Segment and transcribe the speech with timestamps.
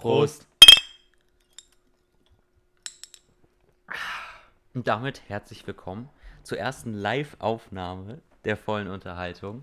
[0.00, 0.48] Prost.
[4.72, 6.08] Und damit herzlich willkommen
[6.42, 9.62] zur ersten Live-Aufnahme der vollen Unterhaltung.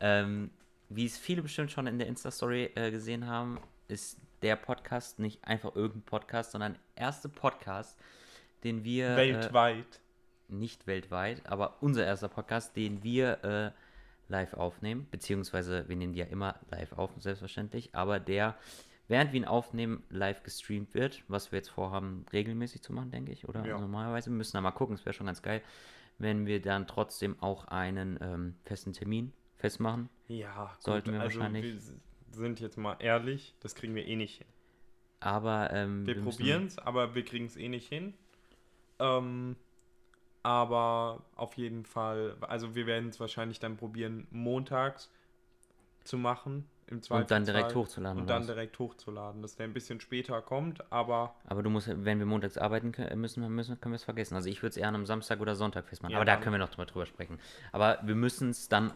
[0.00, 0.50] Ähm,
[0.88, 5.44] wie es viele bestimmt schon in der Insta-Story äh, gesehen haben, ist der Podcast nicht
[5.44, 7.98] einfach irgendein Podcast, sondern der erste Podcast,
[8.64, 9.16] den wir.
[9.16, 10.00] Weltweit.
[10.48, 13.70] Äh, nicht weltweit, aber unser erster Podcast, den wir äh,
[14.32, 15.06] live aufnehmen.
[15.10, 17.94] Beziehungsweise wir nehmen die ja immer live auf, selbstverständlich.
[17.94, 18.56] Aber der,
[19.08, 21.24] während wir ihn aufnehmen, live gestreamt wird.
[21.28, 23.48] Was wir jetzt vorhaben, regelmäßig zu machen, denke ich.
[23.48, 23.78] Oder Ja.
[23.78, 24.30] normalerweise.
[24.30, 25.62] Wir müssen da mal gucken, es wäre schon ganz geil,
[26.18, 30.08] wenn wir dann trotzdem auch einen ähm, festen Termin festmachen.
[30.28, 31.64] Ja, gut, Sollten wir also wahrscheinlich.
[31.64, 31.80] wir
[32.30, 34.46] sind jetzt mal ehrlich, das kriegen wir eh nicht hin.
[35.20, 38.14] Aber ähm, Wir, müssen- probieren es, aber wir kriegen es eh nicht hin.
[39.00, 39.56] Ähm,
[40.42, 45.10] aber auf jeden Fall, also wir werden es wahrscheinlich dann probieren, montags
[46.04, 46.64] zu machen.
[46.90, 48.22] Im Und dann direkt hochzuladen.
[48.22, 48.46] Und dann was?
[48.46, 52.56] direkt hochzuladen, dass der ein bisschen später kommt, aber Aber du musst, wenn wir montags
[52.56, 54.34] arbeiten können, müssen, müssen können wir es vergessen.
[54.34, 56.12] Also ich würde es eher an einem Samstag oder Sonntag festmachen.
[56.12, 57.38] Ja, aber da können wir noch drüber, drüber sprechen.
[57.72, 58.92] Aber wir müssen es dann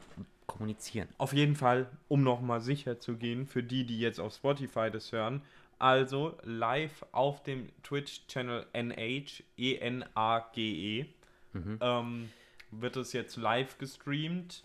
[0.47, 1.09] kommunizieren.
[1.19, 5.13] Auf jeden Fall, um nochmal sicher zu gehen, für die, die jetzt auf Spotify das
[5.13, 5.43] hören,
[5.79, 11.07] also live auf dem Twitch-Channel NH, E-N-A-G-E,
[11.55, 11.79] Mhm.
[11.81, 12.29] ähm,
[12.71, 14.65] wird es jetzt live gestreamt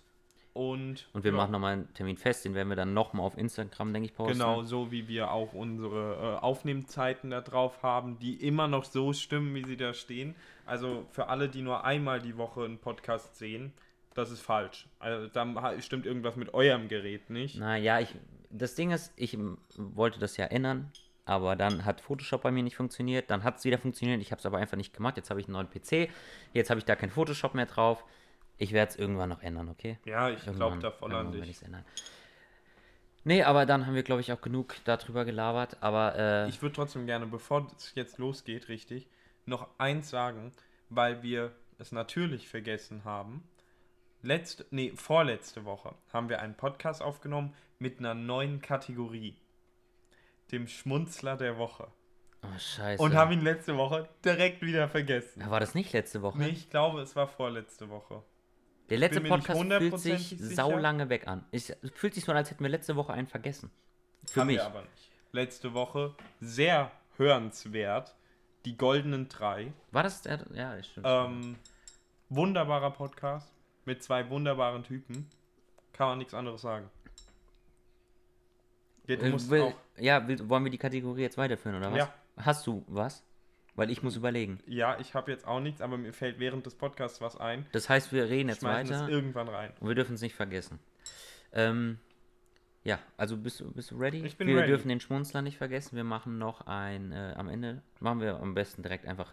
[0.57, 3.37] und, Und wir ja, machen nochmal einen Termin fest, den werden wir dann nochmal auf
[3.37, 4.33] Instagram, denke ich, posten.
[4.33, 9.13] Genau, so wie wir auch unsere äh, Aufnehmzeiten da drauf haben, die immer noch so
[9.13, 10.35] stimmen, wie sie da stehen.
[10.65, 13.71] Also für alle, die nur einmal die Woche einen Podcast sehen,
[14.13, 14.87] das ist falsch.
[14.99, 17.59] Also dann ha- stimmt irgendwas mit eurem Gerät nicht.
[17.59, 18.13] Naja, ich,
[18.49, 19.37] das Ding ist, ich
[19.77, 20.91] wollte das ja ändern,
[21.25, 24.39] aber dann hat Photoshop bei mir nicht funktioniert, dann hat es wieder funktioniert, ich habe
[24.39, 25.17] es aber einfach nicht gemacht.
[25.17, 26.09] Jetzt habe ich einen neuen PC,
[26.53, 28.03] jetzt habe ich da kein Photoshop mehr drauf.
[28.57, 29.99] Ich werde es irgendwann noch ändern, okay?
[30.05, 31.61] Ja, ich glaube da voll an dich.
[31.61, 31.85] ändern.
[33.23, 35.77] Nee, aber dann haben wir, glaube ich, auch genug darüber gelabert.
[35.81, 39.07] Aber äh, Ich würde trotzdem gerne, bevor es jetzt losgeht, richtig,
[39.45, 40.53] noch eins sagen,
[40.89, 43.43] weil wir es natürlich vergessen haben.
[44.21, 49.37] Letzte, nee, vorletzte Woche haben wir einen Podcast aufgenommen mit einer neuen Kategorie.
[50.51, 51.87] Dem Schmunzler der Woche.
[52.43, 53.03] oh, scheiße.
[53.03, 55.47] Und haben ihn letzte Woche direkt wieder vergessen.
[55.49, 56.37] War das nicht letzte Woche?
[56.39, 58.23] Nee, ich glaube, es war vorletzte Woche.
[58.89, 60.55] Der letzte Podcast fühlt sich sicher.
[60.55, 61.43] saulange weg an.
[61.51, 63.69] Es fühlt sich so an, als hätten wir letzte Woche einen vergessen.
[64.25, 64.61] Für Haben mich.
[64.61, 65.11] aber nicht.
[65.33, 68.15] Letzte Woche sehr hörenswert.
[68.65, 69.71] Die goldenen drei.
[69.91, 70.45] War das der?
[70.53, 71.05] Ja, stimmt.
[71.09, 71.55] Ähm,
[72.29, 73.51] wunderbarer Podcast
[73.85, 75.29] mit zwei wunderbaren Typen.
[75.93, 76.89] Kann man nichts anderes sagen.
[79.07, 81.97] Ja, du Äh, will, ja, will, wollen wir die Kategorie jetzt weiterführen, oder was?
[81.97, 82.13] Ja.
[82.37, 83.23] Hast du was?
[83.77, 84.59] Weil ich muss überlegen.
[84.65, 87.65] ja, ich habe jetzt auch nichts, aber mir fällt während des Podcasts was ein.
[87.71, 89.71] Das heißt, wir reden jetzt Schmeißen es weiter irgendwann rein.
[89.79, 90.79] und wir dürfen es nicht vergessen.
[91.53, 91.99] Ähm,
[92.83, 94.25] ja, also bist du, bist du ready?
[94.25, 94.67] Ich bin wir ready.
[94.67, 95.95] dürfen den Schmunzler nicht vergessen.
[95.95, 99.31] Wir machen noch ein, äh, am Ende, machen wir am besten direkt einfach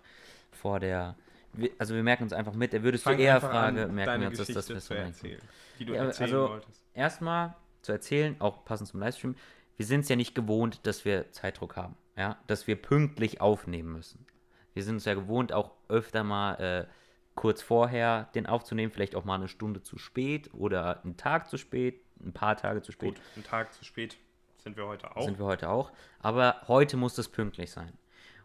[0.53, 1.17] vor der,
[1.55, 3.95] wir, also wir merken uns einfach mit, der würdest du Fang eher einfach Frage, an,
[3.95, 5.39] merken wir uns, dass das das zu erzählen,
[5.79, 6.83] die du Ja, erzählen also- wolltest.
[6.95, 9.37] erstmal zu erzählen, auch passend zum Livestream,
[9.77, 13.93] wir sind es ja nicht gewohnt, dass wir Zeitdruck haben, ja, dass wir pünktlich aufnehmen
[13.93, 14.27] müssen.
[14.75, 16.87] Wir sind es ja gewohnt, auch öfter mal äh,
[17.35, 21.57] kurz vorher den aufzunehmen, vielleicht auch mal eine Stunde zu spät oder einen Tag zu
[21.57, 23.15] spät, ein paar Tage zu spät.
[23.17, 24.17] Gut, einen Tag zu spät
[24.59, 25.23] sind wir heute auch.
[25.25, 25.93] Sind wir heute auch.
[26.21, 27.93] Aber heute muss das pünktlich sein.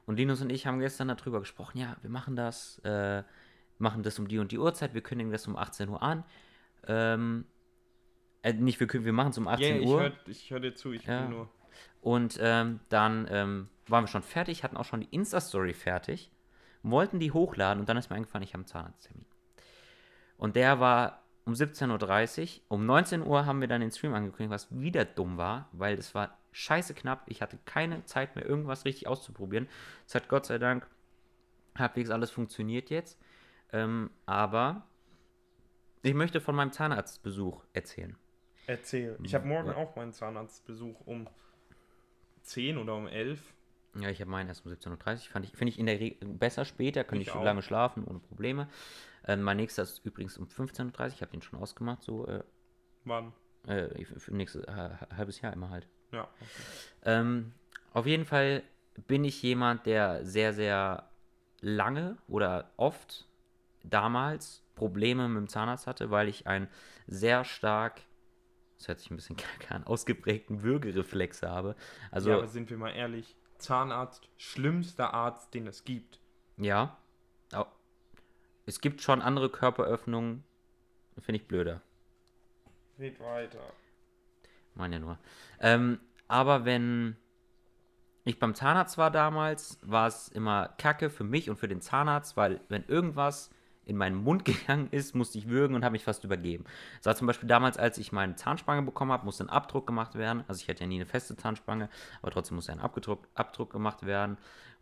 [0.06, 3.24] Und Linus und ich haben gestern darüber gesprochen, ja, wir machen das, äh,
[3.78, 6.24] machen das um die und die Uhrzeit, wir kündigen das um 18 Uhr an.
[6.88, 7.46] Ähm,
[8.42, 10.00] äh, nicht, wir, wir machen es um 18 Yeah, ich Uhr.
[10.02, 11.22] höre ich hör dir zu, ich Ja.
[11.22, 11.50] bin nur.
[12.02, 16.32] Und ähm, dann ähm, waren wir schon fertig, hatten auch schon die Insta-Story fertig,
[16.84, 19.26] wollten die hochladen und dann ist mir eingefallen, ich habe einen Zahnarzttermin.
[20.38, 22.62] Und der war um 17.30 Uhr.
[22.70, 26.16] Um 19 Uhr haben wir dann den Stream angekündigt, was wieder dumm war, weil es
[26.16, 27.24] war scheiße knapp.
[27.28, 29.68] Ich hatte keine Zeit mehr, irgendwas richtig auszuprobieren.
[30.08, 30.88] Es hat Gott sei Dank
[31.78, 33.20] halbwegs alles funktioniert jetzt.
[33.74, 34.84] Ähm, aber
[36.02, 38.16] ich möchte von meinem Zahnarztbesuch erzählen.
[38.68, 39.18] Erzähl.
[39.24, 39.76] Ich habe morgen Ja.
[39.76, 41.28] auch meinen Zahnarztbesuch um
[42.50, 43.54] 10 oder um 11.
[44.00, 45.19] Ja, ich habe meinen erst um 17.30 Uhr.
[45.31, 48.19] Fand ich, Finde ich in der Regel besser später, kann ich, Ich lange schlafen, ohne
[48.19, 48.69] Probleme.
[49.28, 51.07] Ähm, mein nächster ist übrigens um 15.30 Uhr.
[51.07, 52.44] Ich habe den schon ausgemacht, so äh,
[53.06, 53.34] Wann?
[53.68, 55.88] äh, für, nächstes äh, halbes Jahr immer halt.
[56.12, 56.24] Ja.
[56.24, 56.63] Okay.
[57.04, 57.54] Ähm,
[57.94, 58.63] auf jeden Fall
[59.07, 61.10] bin ich jemand, der sehr, sehr
[61.62, 63.28] lange oder oft
[63.84, 66.68] damals Probleme mit dem Zahnarzt hatte, weil ich einen
[67.07, 68.01] sehr stark,
[68.80, 71.76] das hört sich ein bisschen kacke an, ausgeprägten Würgereflex habe.
[72.10, 76.20] Also, ja, aber sind wir mal ehrlich, Zahnarzt, schlimmster Arzt, den es gibt.
[76.58, 76.98] Ja.
[78.70, 80.44] Es gibt schon andere Körperöffnungen,
[81.18, 81.81] finde ich blöder.
[83.00, 83.74] Red weiter.
[84.76, 85.18] Meine ja nur.
[85.60, 87.18] Ähm, aber wenn
[88.25, 92.38] ich beim Zahnarzt war damals, war es immer Kacke für mich und für den Zahnarzt,
[92.38, 93.50] weil wenn irgendwas
[93.89, 96.63] in meinen Mund gegangen ist, musste ich würgen und habe mich fast übergeben.
[96.97, 100.15] Das war zum Beispiel damals, als ich meine Zahnspange bekommen habe, musste ein Abdruck gemacht
[100.15, 100.44] werden.
[100.47, 101.89] Also ich hatte ja nie eine feste Zahnspange,
[102.21, 104.38] aber trotzdem musste ein Abdruck, Abdruck gemacht werden.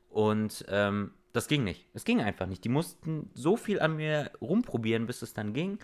[0.09, 1.85] Und ähm, das ging nicht.
[1.93, 2.63] Es ging einfach nicht.
[2.63, 5.79] Die mussten so viel an mir rumprobieren, bis es dann ging.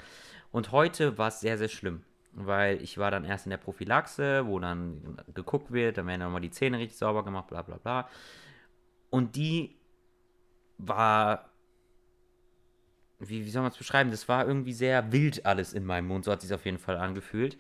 [0.52, 2.04] Und heute war es sehr, sehr schlimm.
[2.32, 6.42] Weil ich war dann erst in der Prophylaxe, wo dann geguckt wird, dann werden nochmal
[6.42, 8.10] die Zähne richtig sauber gemacht, bla bla bla.
[9.12, 9.76] Und die
[10.80, 11.53] war
[13.30, 14.12] wie, wie soll man es beschreiben?
[14.12, 16.98] Das war irgendwie sehr wild alles in meinem Mund, so hat sich auf jeden Fall
[16.98, 17.58] angefühlt.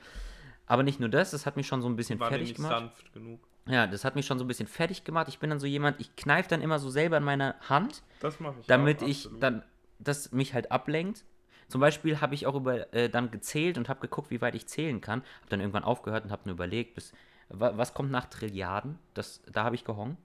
[0.66, 2.72] Aber nicht nur das, das hat mich schon so ein bisschen War fertig gemacht.
[2.72, 3.40] sanft genug.
[3.68, 5.28] Ja, das hat mich schon so ein bisschen fertig gemacht.
[5.30, 8.40] Ich bin dann so jemand, ich kneife dann immer so selber in meine Hand, Das
[8.40, 9.64] mache ich damit auch, ich dann,
[10.00, 11.24] das mich halt ablenkt.
[11.70, 14.68] Zum Beispiel habe ich auch über, äh, dann gezählt und habe geguckt, wie weit ich
[14.68, 15.22] zählen kann.
[15.22, 17.14] Habe dann irgendwann aufgehört und habe nur überlegt, bis,
[17.50, 19.00] wa, was kommt nach Trilliarden?
[19.14, 20.18] Das, da habe ich gehongen.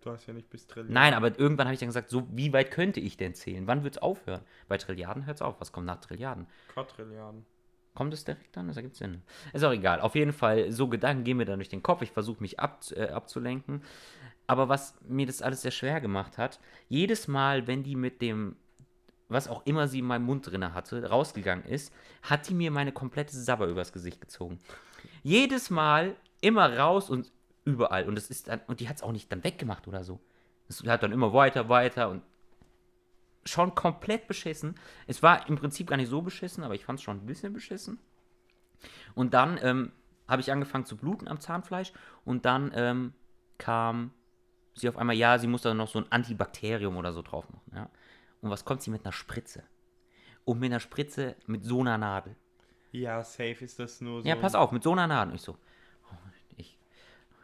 [0.00, 0.92] Du hast ja nicht bis Trillion.
[0.92, 3.66] Nein, aber irgendwann habe ich dann gesagt, so wie weit könnte ich denn zählen?
[3.66, 4.40] Wann wird es aufhören?
[4.66, 5.60] Bei Trilliarden hört es auf.
[5.60, 6.46] Was kommt nach Trilliarden?
[6.68, 7.44] Quadrilliarden.
[7.94, 8.68] Kommt es direkt dann?
[8.68, 9.22] Das ergibt Sinn.
[9.52, 10.00] Ist auch egal.
[10.00, 12.02] Auf jeden Fall, so Gedanken gehen mir dann durch den Kopf.
[12.02, 13.82] Ich versuche mich ab, äh, abzulenken.
[14.46, 18.56] Aber was mir das alles sehr schwer gemacht hat, jedes Mal, wenn die mit dem,
[19.28, 21.92] was auch immer sie in meinem Mund drinne hatte, rausgegangen ist,
[22.22, 24.58] hat die mir meine komplette Sabber übers Gesicht gezogen.
[25.22, 27.30] Jedes Mal immer raus und
[27.72, 28.08] überall.
[28.08, 30.20] Und das ist dann, und die hat es auch nicht dann weggemacht oder so.
[30.68, 32.22] Es hat dann immer weiter, weiter und
[33.44, 34.74] schon komplett beschissen.
[35.06, 37.52] Es war im Prinzip gar nicht so beschissen, aber ich fand es schon ein bisschen
[37.52, 37.98] beschissen.
[39.14, 39.92] Und dann ähm,
[40.28, 41.92] habe ich angefangen zu bluten am Zahnfleisch
[42.24, 43.12] und dann ähm,
[43.58, 44.12] kam
[44.74, 47.72] sie auf einmal, ja, sie muss da noch so ein Antibakterium oder so drauf machen.
[47.74, 47.90] Ja?
[48.40, 49.64] Und was kommt sie mit einer Spritze?
[50.44, 52.36] Und mit einer Spritze mit so einer Nadel.
[52.92, 54.28] Ja, safe ist das nur so.
[54.28, 55.34] Ja, pass auf, mit so einer Nadel.
[55.34, 55.56] Ich so,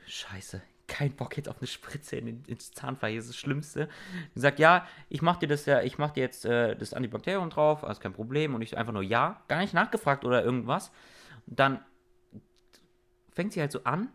[0.07, 3.89] scheiße, kein Bock jetzt auf eine Spritze in, ins Zahnfleisch, das ist das Schlimmste.
[4.35, 7.51] Sie sagt, ja, ich mach dir das ja, ich mach dir jetzt äh, das Antibakterium
[7.51, 8.55] drauf, alles kein Problem.
[8.55, 10.93] Und ich einfach nur, ja, gar nicht nachgefragt oder irgendwas.
[11.47, 11.81] Und dann
[13.33, 14.09] fängt sie halt so an,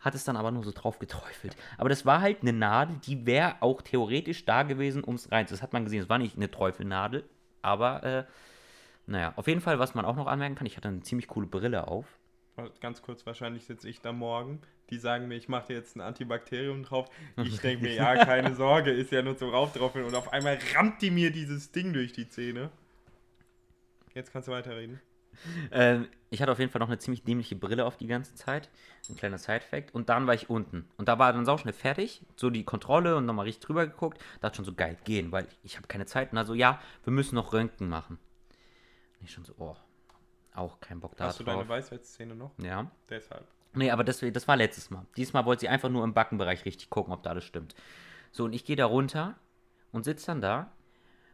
[0.00, 1.56] hat es dann aber nur so drauf geträufelt.
[1.78, 5.46] Aber das war halt eine Nadel, die wäre auch theoretisch da gewesen, ums rein.
[5.48, 7.24] Das hat man gesehen, es war nicht eine Träufelnadel,
[7.62, 8.24] aber äh,
[9.06, 11.46] naja, auf jeden Fall, was man auch noch anmerken kann, ich hatte eine ziemlich coole
[11.46, 12.06] Brille auf.
[12.80, 14.60] Ganz kurz, wahrscheinlich sitze ich da morgen.
[14.90, 17.10] Die sagen mir, ich mache dir jetzt ein Antibakterium drauf.
[17.42, 20.04] Ich denke mir, ja, keine Sorge, ist ja nur zum Rauftraufeln.
[20.04, 22.70] Und auf einmal rammt die mir dieses Ding durch die Zähne.
[24.14, 25.00] Jetzt kannst du weiterreden.
[25.72, 28.70] Ähm, ich hatte auf jeden Fall noch eine ziemlich dämliche Brille auf die ganze Zeit.
[29.08, 29.92] Ein kleiner Side-Fact.
[29.92, 30.88] Und dann war ich unten.
[30.96, 32.22] Und da war dann sauschnell fertig.
[32.36, 34.22] So die Kontrolle und nochmal richtig drüber geguckt.
[34.40, 36.32] Dachte schon so, geil, gehen, weil ich habe keine Zeit.
[36.32, 38.18] Und also, ja, wir müssen noch Röntgen machen.
[39.18, 39.76] Und ich schon so, oh,
[40.54, 41.56] auch kein Bock da Hast du drauf.
[41.56, 42.52] deine Weisheitszähne noch?
[42.58, 42.90] ja.
[43.10, 43.46] Deshalb.
[43.76, 45.04] Nee, aber das, das war letztes Mal.
[45.16, 47.74] Diesmal wollte sie einfach nur im Backenbereich richtig gucken, ob da alles stimmt.
[48.30, 49.34] So, und ich gehe da runter
[49.90, 50.70] und sitze dann da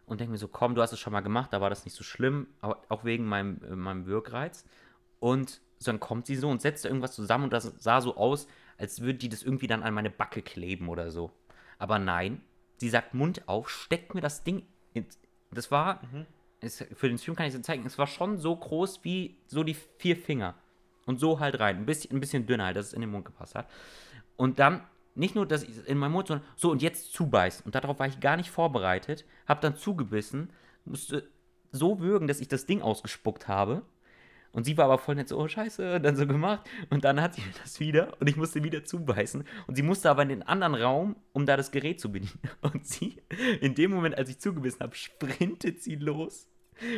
[0.07, 1.95] und denke mir so, komm, du hast es schon mal gemacht, da war das nicht
[1.95, 4.65] so schlimm, aber auch wegen meinem, äh, meinem Wirkreiz.
[5.19, 8.17] Und so, dann kommt sie so und setzt da irgendwas zusammen und das sah so
[8.17, 8.47] aus,
[8.79, 11.31] als würde die das irgendwie dann an meine Backe kleben oder so.
[11.79, 12.41] Aber nein,
[12.79, 15.05] sie sagt Mund auf, steckt mir das Ding in,
[15.51, 16.01] Das war,
[16.61, 19.65] es, für den Stream kann ich es zeigen, es war schon so groß wie so
[19.65, 20.55] die vier Finger.
[21.07, 21.79] Und so halt rein.
[21.79, 23.69] Ein bisschen, ein bisschen dünner halt, dass es in den Mund gepasst hat.
[24.37, 24.83] Und dann
[25.15, 27.65] nicht nur, dass ich es in meinen Mund, sondern so und jetzt zubeißen.
[27.65, 29.25] Und darauf war ich gar nicht vorbereitet.
[29.47, 30.51] Hab dann zugebissen,
[30.85, 31.29] musste
[31.73, 33.83] so würgen, dass ich das Ding ausgespuckt habe.
[34.53, 36.69] Und sie war aber voll nett so, oh scheiße, und dann so gemacht.
[36.91, 39.45] Und dann hat sie das wieder und ich musste wieder zubeißen.
[39.67, 42.41] Und sie musste aber in den anderen Raum, um da das Gerät zu bedienen.
[42.63, 43.23] Und sie,
[43.61, 46.47] in dem Moment, als ich zugebissen habe, sprintet sie los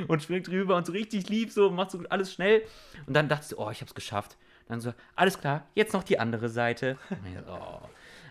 [0.09, 2.63] und springt rüber und so richtig lieb so, macht so alles schnell.
[3.07, 4.37] Und dann dachte sie, oh, ich hab's geschafft.
[4.69, 6.97] Dann so, alles klar, jetzt noch die andere Seite.
[7.11, 7.81] Und oh.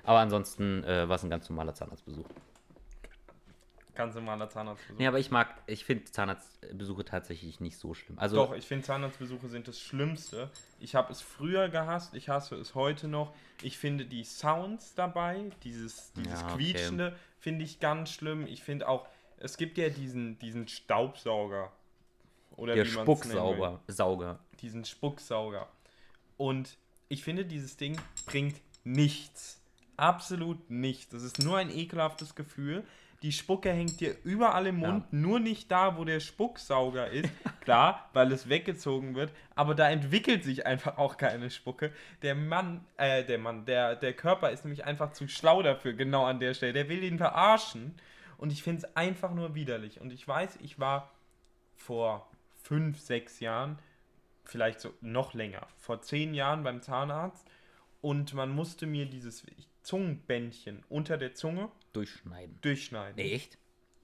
[0.04, 2.26] Aber ansonsten äh, war es ein ganz normaler Zahnarztbesuch.
[3.94, 4.98] Ganz normaler Zahnarztbesuch.
[4.98, 8.18] Nee, aber ich mag, ich finde Zahnarztbesuche tatsächlich nicht so schlimm.
[8.18, 10.50] Also, Doch, ich finde Zahnarztbesuche sind das Schlimmste.
[10.80, 13.34] Ich habe es früher gehasst, ich hasse es heute noch.
[13.62, 16.56] Ich finde die Sounds dabei, dieses, dieses Ja, okay.
[16.56, 18.48] Quietschende, finde ich ganz schlimm.
[18.48, 19.08] Ich finde auch,
[19.38, 21.72] es gibt ja diesen, diesen Staubsauger.
[22.56, 22.86] Oder der.
[22.86, 24.40] Spucksauger, Sauger.
[24.62, 25.68] Diesen Spucksauger.
[26.38, 26.78] Und
[27.10, 29.60] ich finde, dieses Ding bringt nichts.
[29.98, 31.10] Absolut nichts.
[31.10, 32.84] Das ist nur ein ekelhaftes Gefühl.
[33.22, 37.30] Die Spucke hängt dir überall im Mund, nur nicht da, wo der Spucksauger ist.
[37.62, 41.92] Klar, weil es weggezogen wird, aber da entwickelt sich einfach auch keine Spucke.
[42.24, 46.26] Der Mann, äh, der Mann, der, der Körper ist nämlich einfach zu schlau dafür, genau
[46.26, 46.74] an der Stelle.
[46.74, 47.96] Der will ihn verarschen.
[48.38, 50.02] Und ich finde es einfach nur widerlich.
[50.02, 51.12] Und ich weiß, ich war
[51.76, 52.28] vor
[52.64, 53.78] fünf, sechs Jahren,
[54.44, 57.48] vielleicht so noch länger, vor zehn Jahren beim Zahnarzt
[58.02, 62.60] und man musste mir dieses, ich Zungenbändchen unter der Zunge Durchschneiden.
[62.62, 63.16] durchschneiden.
[63.16, 63.58] Nee, echt?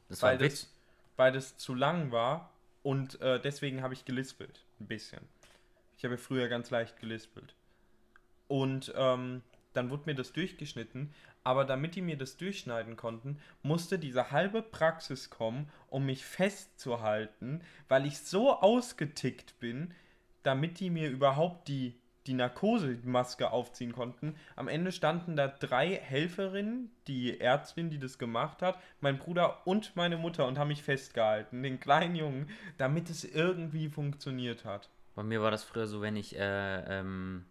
[0.10, 0.62] Das war weil, ein Witz.
[0.62, 0.74] das,
[1.17, 2.53] weil das zu lang war
[2.84, 4.65] und äh, deswegen habe ich gelispelt.
[4.79, 5.22] Ein bisschen.
[5.98, 7.55] Ich habe früher ganz leicht gelispelt.
[8.48, 9.41] Und ähm,
[9.74, 14.62] dann wurde mir das durchgeschnitten, aber damit die mir das durchschneiden konnten, musste diese halbe
[14.62, 19.93] Praxis kommen, um mich festzuhalten, weil ich so ausgetickt bin,
[20.43, 21.96] damit die mir überhaupt die,
[22.27, 24.36] die Narkosemaske aufziehen konnten.
[24.55, 29.96] Am Ende standen da drei Helferinnen, die Ärztin, die das gemacht hat, mein Bruder und
[29.96, 34.89] meine Mutter und haben mich festgehalten, den kleinen Jungen, damit es irgendwie funktioniert hat.
[35.15, 37.46] Bei mir war das früher so, wenn ich äh, ähm,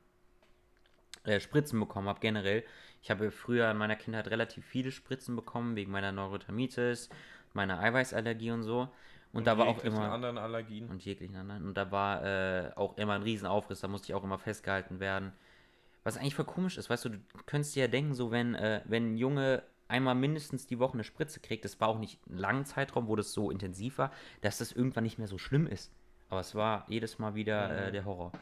[1.24, 2.62] äh, Spritzen bekommen habe, generell.
[3.02, 7.08] Ich habe früher in meiner Kindheit relativ viele Spritzen bekommen, wegen meiner Neurothermitis,
[7.52, 8.88] meiner Eiweißallergie und so.
[9.32, 10.10] Und, da war auch immer.
[10.12, 10.88] anderen Allergien.
[10.88, 11.66] Und jeglichen anderen.
[11.66, 15.32] Und da war äh, auch immer ein Riesenaufriss, da musste ich auch immer festgehalten werden.
[16.04, 18.80] Was eigentlich voll komisch ist, weißt du, du könntest dir ja denken, so wenn, äh,
[18.84, 22.38] wenn ein Junge einmal mindestens die Woche eine Spritze kriegt, das war auch nicht ein
[22.38, 25.92] langen Zeitraum, wo das so intensiv war, dass das irgendwann nicht mehr so schlimm ist.
[26.28, 28.32] Aber es war jedes Mal wieder äh, der Horror.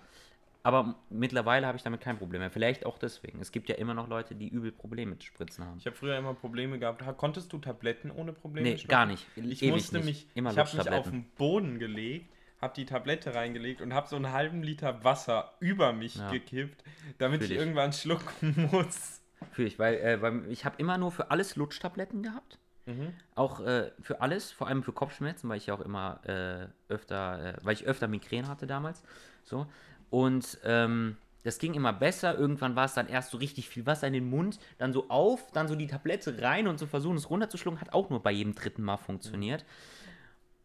[0.65, 2.51] Aber mittlerweile habe ich damit kein Problem mehr.
[2.51, 3.39] Vielleicht auch deswegen.
[3.41, 5.77] Es gibt ja immer noch Leute, die übel Probleme mit Spritzen haben.
[5.79, 7.03] Ich habe früher immer Probleme gehabt.
[7.03, 8.89] Ha- Konntest du Tabletten ohne Probleme Nee, schlucken?
[8.91, 9.27] gar nicht.
[9.37, 10.05] Ich Ewig musste nicht.
[10.07, 14.09] mich, Immer ich habe mich auf den Boden gelegt, habe die Tablette reingelegt und habe
[14.09, 16.31] so einen halben Liter Wasser über mich Ja.
[16.31, 16.83] gekippt,
[17.19, 17.59] damit Fühl ich ich.
[17.59, 19.21] irgendwann schlucken muss.
[19.53, 22.59] Fühl ich, weil, äh, weil ich habe immer nur für alles Lutschtabletten gehabt.
[22.87, 23.13] Mhm.
[23.35, 27.55] Auch äh, für alles, vor allem für Kopfschmerzen, weil ich ja auch immer äh, öfter,
[27.55, 29.03] äh, weil ich öfter Migräne hatte damals.
[29.43, 29.67] So.
[30.15, 32.39] Und ähm, das ging immer besser.
[32.39, 35.51] Irgendwann war es dann erst so richtig viel Wasser in den Mund, dann so auf,
[35.51, 38.55] dann so die Tablette rein und so versuchen, es runterzuschlucken, hat auch nur bei jedem
[38.55, 39.65] dritten Mal funktioniert.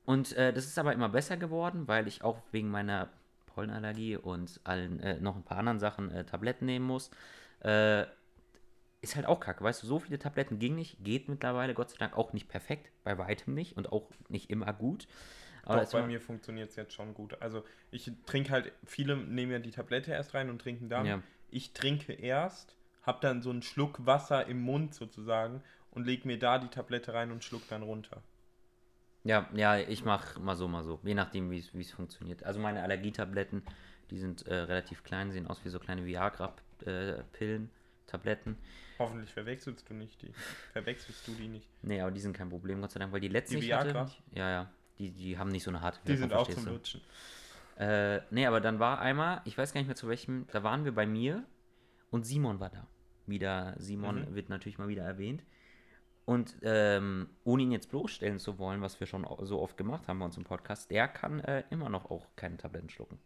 [0.06, 3.10] Und äh, das ist aber immer besser geworden, weil ich auch wegen meiner
[3.48, 7.10] Pollenallergie und allen äh, noch ein paar anderen Sachen äh, Tabletten nehmen muss.
[7.62, 8.03] Äh,
[9.01, 11.98] ist halt auch kacke, weißt du, so viele Tabletten ging nicht, geht mittlerweile Gott sei
[11.98, 15.08] Dank auch nicht perfekt, bei weitem nicht und auch nicht immer gut.
[15.69, 17.39] Aber Doch, bei mir funktioniert es jetzt schon gut.
[17.43, 21.05] Also ich trinke halt, viele nehmen ja die Tablette erst rein und trinken dann.
[21.05, 21.21] Ja.
[21.51, 25.61] Ich trinke erst, habe dann so einen Schluck Wasser im Mund sozusagen
[25.91, 28.23] und lege mir da die Tablette rein und schluck dann runter.
[29.23, 32.43] Ja, ja, ich mache mal so, mal so, je nachdem, wie es funktioniert.
[32.43, 33.61] Also meine Allergietabletten,
[34.09, 37.69] die sind äh, relativ klein, sehen aus wie so kleine Viagra-Pillen,
[38.07, 38.57] Tabletten.
[38.97, 40.33] Hoffentlich verwechselst du nicht die.
[40.73, 41.67] Verwechselst du die nicht.
[41.83, 43.89] Nee, aber die sind kein Problem, Gott sei Dank, weil die letzte Die ich hatte,
[43.89, 44.03] Viagra?
[44.05, 46.72] nicht- ja, ja, die, die haben nicht so eine harte Die sind auch zum du?
[46.72, 47.01] Lutschen.
[47.77, 50.84] Äh, nee, aber dann war einmal, ich weiß gar nicht mehr zu welchem, da waren
[50.86, 51.46] wir bei mir
[52.12, 52.86] und Simon war da.
[53.25, 54.36] Wieder, Simon Mhm.
[54.36, 55.44] wird natürlich mal wieder erwähnt.
[56.25, 60.20] Und ähm, ohne ihn jetzt bloßstellen zu wollen, was wir schon so oft gemacht haben
[60.20, 63.18] bei uns im Podcast, der kann äh, immer noch auch keine Tabletten schlucken.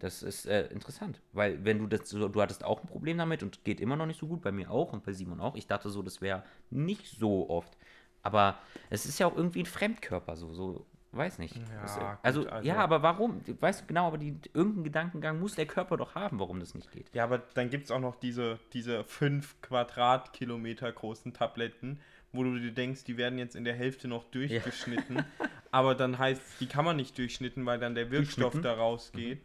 [0.00, 3.42] Das ist äh, interessant, weil wenn du das, so- du hattest auch ein Problem damit
[3.44, 5.54] und geht immer noch nicht so gut, bei mir auch und bei Simon auch.
[5.54, 7.76] Ich dachte so, das wäre nicht so oft.
[8.22, 8.58] Aber
[8.90, 11.56] es ist ja auch irgendwie ein Fremdkörper, so, so, weiß nicht.
[11.56, 13.40] Ja, äh, gut, also, also- ja, aber warum?
[13.60, 16.90] Weißt du genau, aber die, irgendeinen Gedankengang muss der Körper doch haben, warum das nicht
[16.92, 17.12] geht.
[17.14, 22.00] Ja, aber dann gibt es auch noch diese, diese 5 Quadratkilometer großen Tabletten,
[22.32, 25.24] wo du dir denkst, die werden jetzt in der Hälfte noch durchgeschnitten.
[25.70, 29.42] aber dann heißt die kann man nicht durchschnitten, weil dann der Wirkstoff da rausgeht.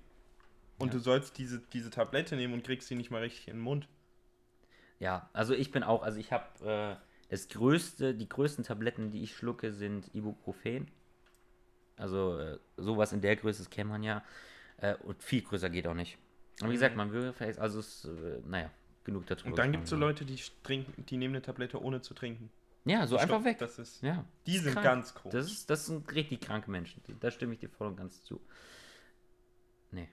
[0.80, 0.94] Und Ja.
[0.94, 3.88] du sollst diese, diese Tablette nehmen und kriegst sie nicht mal richtig in den Mund.
[5.00, 6.96] Ja, also ich bin auch, also ich habe äh,
[7.30, 10.90] das größte, die größten Tabletten, die ich schlucke, sind Ibuprofen.
[11.98, 14.24] Also äh, sowas in der Größe, das kennt man ja.
[14.78, 16.18] Äh, und viel größer geht auch nicht.
[16.62, 18.72] Aber wie gesagt, man würde vielleicht, also es, äh, naja,
[19.04, 19.48] genug darüber.
[19.48, 20.10] Und dann gibt es so gesprochen.
[20.10, 22.50] Leute, die, trinken, die nehmen eine Tablette ohne zu trinken.
[22.86, 23.58] Ja, so einfach Stopp, weg.
[23.58, 24.24] Das ist, ja.
[24.46, 24.86] die sind krank.
[24.86, 25.32] ganz groß.
[25.32, 27.02] Das, ist, das sind richtig kranke Menschen.
[27.20, 28.40] Da stimme ich dir voll und ganz zu.
[29.92, 30.08] Nee.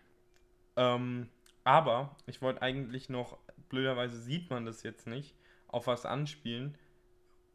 [0.76, 1.28] Ähm,
[1.62, 5.36] aber ich wollte eigentlich noch, blöderweise sieht man das jetzt nicht,
[5.68, 6.76] auf was anspielen,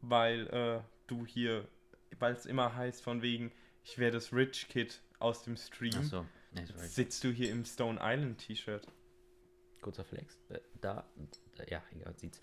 [0.00, 1.66] weil äh, du hier,
[2.18, 3.52] weil es immer heißt von wegen,
[3.84, 6.26] ich wäre das Rich Kid aus dem Stream, Achso.
[6.52, 8.86] Nee, sitzt du hier im Stone Island T-Shirt.
[9.80, 10.36] Kurzer Flex.
[10.48, 11.04] Äh, da,
[11.56, 12.40] da, ja, egal, sieht's.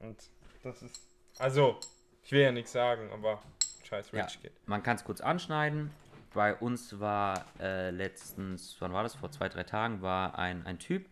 [0.00, 0.18] Und
[0.62, 1.00] das ist,
[1.38, 1.78] also,
[2.22, 3.42] ich will ja nichts sagen, aber
[3.84, 4.40] scheiß Rich Ja.
[4.40, 4.52] Kid.
[4.66, 5.90] Man kann es kurz anschneiden.
[6.34, 9.14] Bei uns war äh, letztens, wann war das?
[9.14, 11.08] Vor zwei, drei Tagen war ein, ein Typ,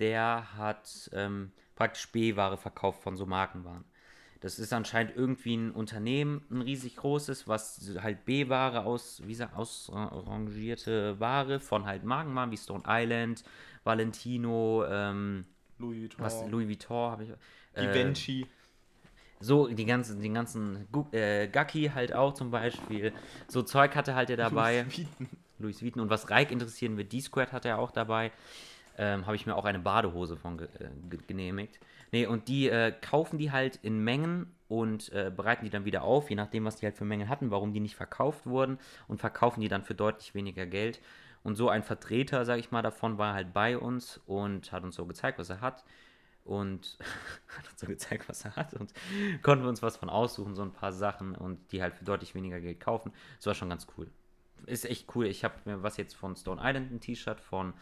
[0.00, 3.84] der hat ähm, praktisch B-Ware verkauft von so Markenwaren.
[4.40, 9.56] Das ist anscheinend irgendwie ein Unternehmen, ein riesig großes, was halt B-Ware aus, wie gesagt,
[9.56, 13.42] ausrangierte Ware von halt Markenwaren wie Stone Island,
[13.82, 15.44] Valentino, ähm,
[15.78, 17.30] Louis Vuitton, was, Louis Vuitton habe ich.
[17.74, 18.46] äh, Givenchy.
[19.40, 23.12] so, die ganzen, den ganzen Gu äh, Gacki halt auch zum Beispiel.
[23.48, 24.82] So Zeug hatte halt er dabei.
[24.82, 25.28] Louis Vuitton.
[25.58, 26.02] Louis Vuitton.
[26.02, 28.30] Und was Reik interessieren wird, D-Squared hat er auch dabei.
[28.96, 31.78] Ähm, Habe ich mir auch eine Badehose von ge äh, ge genehmigt.
[32.12, 36.02] Nee, und die äh, kaufen die halt in Mengen und äh, bereiten die dann wieder
[36.02, 39.18] auf, je nachdem, was die halt für Mengen hatten, warum die nicht verkauft wurden und
[39.18, 41.00] verkaufen die dann für deutlich weniger Geld.
[41.42, 44.96] Und so ein Vertreter, sag ich mal, davon war halt bei uns und hat uns
[44.96, 45.84] so gezeigt, was er hat.
[46.44, 46.98] Und
[47.58, 48.74] hat uns so gezeigt, was er hat.
[48.74, 48.92] Und
[49.42, 52.34] konnten wir uns was von aussuchen, so ein paar Sachen und die halt für deutlich
[52.34, 53.12] weniger Geld kaufen.
[53.36, 54.10] Das war schon ganz cool.
[54.66, 55.26] Ist echt cool.
[55.26, 57.72] Ich habe mir was jetzt von Stone Island ein T-Shirt, von,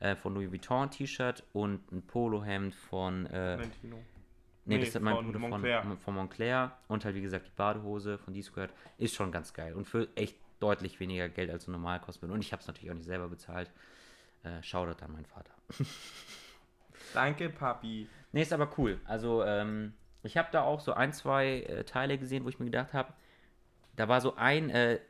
[0.00, 3.26] äh, von Louis Vuitton T-Shirt und ein Polohemd von.
[3.26, 3.96] Äh, Valentino.
[3.96, 5.82] Nee, Nee, das ist mein von Bruder Moncler.
[5.82, 6.72] von, von Montclair.
[6.86, 9.74] Und halt, wie gesagt, die Badehose von D-Squared ist schon ganz geil.
[9.74, 12.34] Und für echt deutlich weniger Geld als so normal würde.
[12.34, 13.70] Und ich habe es natürlich auch nicht selber bezahlt.
[14.42, 15.52] Äh, Shoutout an meinen Vater.
[17.14, 18.06] Danke, Papi.
[18.32, 19.00] Nee, ist aber cool.
[19.06, 22.66] Also, ähm, ich habe da auch so ein, zwei äh, Teile gesehen, wo ich mir
[22.66, 23.12] gedacht habe,
[23.96, 25.00] da war so ein äh,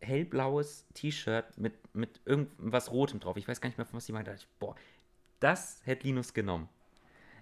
[0.00, 3.36] hellblaues T-Shirt mit, mit irgendwas Rotem drauf.
[3.36, 4.30] Ich weiß gar nicht mehr, von was die meinte.
[4.30, 4.74] Da dachte ich, boah,
[5.40, 6.68] das hätte Linus genommen.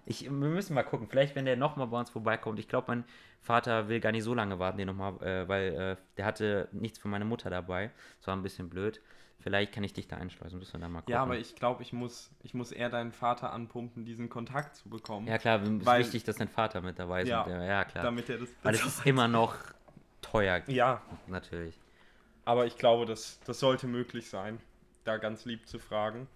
[0.05, 1.07] Ich, wir müssen mal gucken.
[1.07, 2.59] Vielleicht, wenn der nochmal bei uns vorbeikommt.
[2.59, 3.03] Ich glaube, mein
[3.41, 6.97] Vater will gar nicht so lange warten, den nochmal, äh, weil äh, der hatte nichts
[6.97, 7.91] für meine Mutter dabei.
[8.17, 9.01] Das war ein bisschen blöd.
[9.41, 10.59] Vielleicht kann ich dich da einschleusen.
[10.59, 11.13] Müssen wir dann mal gucken.
[11.13, 14.89] Ja, aber ich glaube, ich muss, ich muss eher deinen Vater anpumpen, diesen Kontakt zu
[14.89, 15.27] bekommen.
[15.27, 17.29] Ja, klar, ist Weil- wichtig, dass dein Vater mit dabei ist.
[17.29, 18.03] Ja, der, ja klar.
[18.03, 19.55] Damit er das Weil es ist immer noch
[20.21, 21.79] teuer, Ja, natürlich.
[22.49, 24.59] Aber ich glaube, das, das sollte möglich sein,
[25.03, 26.27] da ganz lieb zu fragen.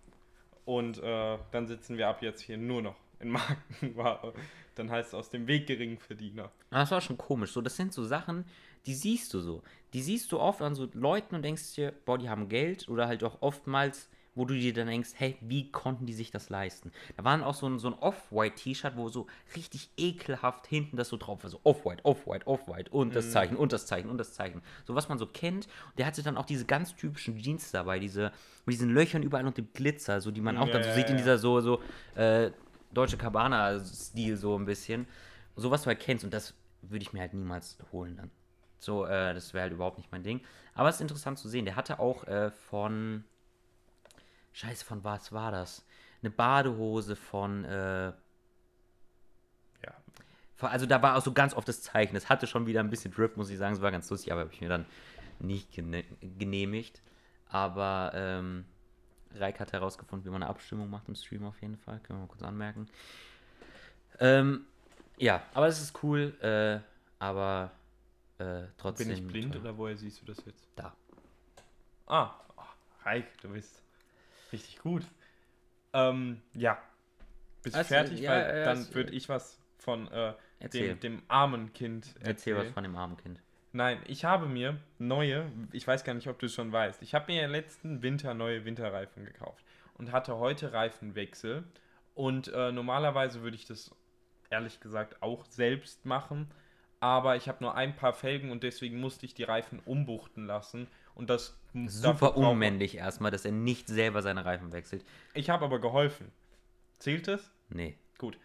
[0.63, 4.31] Und äh, dann sitzen wir ab jetzt hier nur noch in Markenware.
[4.75, 6.51] Dann heißt es aus dem Weg Geringverdiener.
[6.69, 7.51] Aber das war schon komisch.
[7.51, 8.45] So, das sind so Sachen,
[8.85, 9.63] die siehst du so.
[9.93, 12.87] Die siehst du oft an so Leuten und denkst dir, boah, die haben Geld.
[12.89, 16.49] Oder halt auch oftmals, wo du dir dann denkst, hey, wie konnten die sich das
[16.49, 16.91] leisten?
[17.17, 21.17] Da waren auch so ein, so ein Off-White-T-Shirt, wo so richtig ekelhaft hinten das so
[21.17, 21.49] drauf war.
[21.49, 24.61] So Off-White, Off-White, Off-White und das Zeichen und das Zeichen und das Zeichen.
[24.85, 25.67] So was man so kennt.
[25.89, 28.31] Und der hatte dann auch diese ganz typischen Jeans dabei, diese
[28.65, 31.09] mit diesen Löchern überall und dem Glitzer, so die man auch Ja, dann so sieht
[31.09, 31.81] in dieser so, so
[32.15, 32.51] äh,
[32.91, 35.07] deutsche Cabana-Stil so ein bisschen.
[35.55, 38.31] Sowas du halt kennst und das würde ich mir halt niemals holen dann.
[38.79, 40.41] So, äh, das wäre halt überhaupt nicht mein Ding.
[40.73, 41.65] Aber es ist interessant zu sehen.
[41.65, 43.23] Der hatte auch äh, von.
[44.53, 45.85] Scheiße, von was war das?
[46.21, 47.65] Eine Badehose von.
[47.65, 48.13] Äh,
[49.83, 49.93] Ja.
[50.55, 52.15] von- also da war auch so ganz oft das Zeichen.
[52.15, 53.73] Es hatte schon wieder ein bisschen Drip, muss ich sagen.
[53.75, 54.85] Es war ganz lustig, aber habe ich mir dann
[55.39, 57.01] nicht gene genehmigt.
[57.49, 58.65] Aber ähm,
[59.35, 61.99] Reik hat herausgefunden, wie man eine Abstimmung macht im Stream auf jeden Fall.
[61.99, 62.87] Können wir mal kurz anmerken.
[64.19, 64.65] Ähm,
[65.17, 66.79] ja, aber es ist cool, äh,
[67.19, 67.71] aber
[68.37, 69.07] äh, trotzdem.
[69.09, 69.61] Bin ich blind toll.
[69.61, 70.67] oder woher siehst du das jetzt?
[70.75, 70.95] Da.
[72.07, 72.61] Ah, oh,
[73.05, 73.81] Reik, du bist
[74.53, 75.03] richtig gut.
[75.93, 76.77] Ähm, ja.
[77.61, 78.19] Bist du Also, fertig?
[78.21, 80.33] ja, Weil ja, dann würde ich was von äh,
[80.71, 82.73] dem, dem armen Kind Erzähl was erzählen.
[82.73, 83.41] von dem armen Kind.
[83.73, 87.15] Nein, ich habe mir neue, ich weiß gar nicht, ob du es schon weißt, ich
[87.15, 91.63] habe mir letzten Winter neue Winterreifen gekauft und hatte heute Reifenwechsel.
[92.13, 93.89] Und äh, normalerweise würde ich das
[94.51, 96.51] ehrlich gesagt auch selbst machen,
[96.99, 100.87] aber ich habe nur ein paar Felgen und deswegen musste ich die Reifen umbuchten lassen.
[101.15, 105.03] Und das Super unmännlich erstmal, dass er nicht selber seine Reifen wechselt.
[105.33, 106.31] Ich habe aber geholfen.
[106.99, 107.49] Zählt es?
[107.69, 107.97] Nee.
[108.19, 108.37] Gut.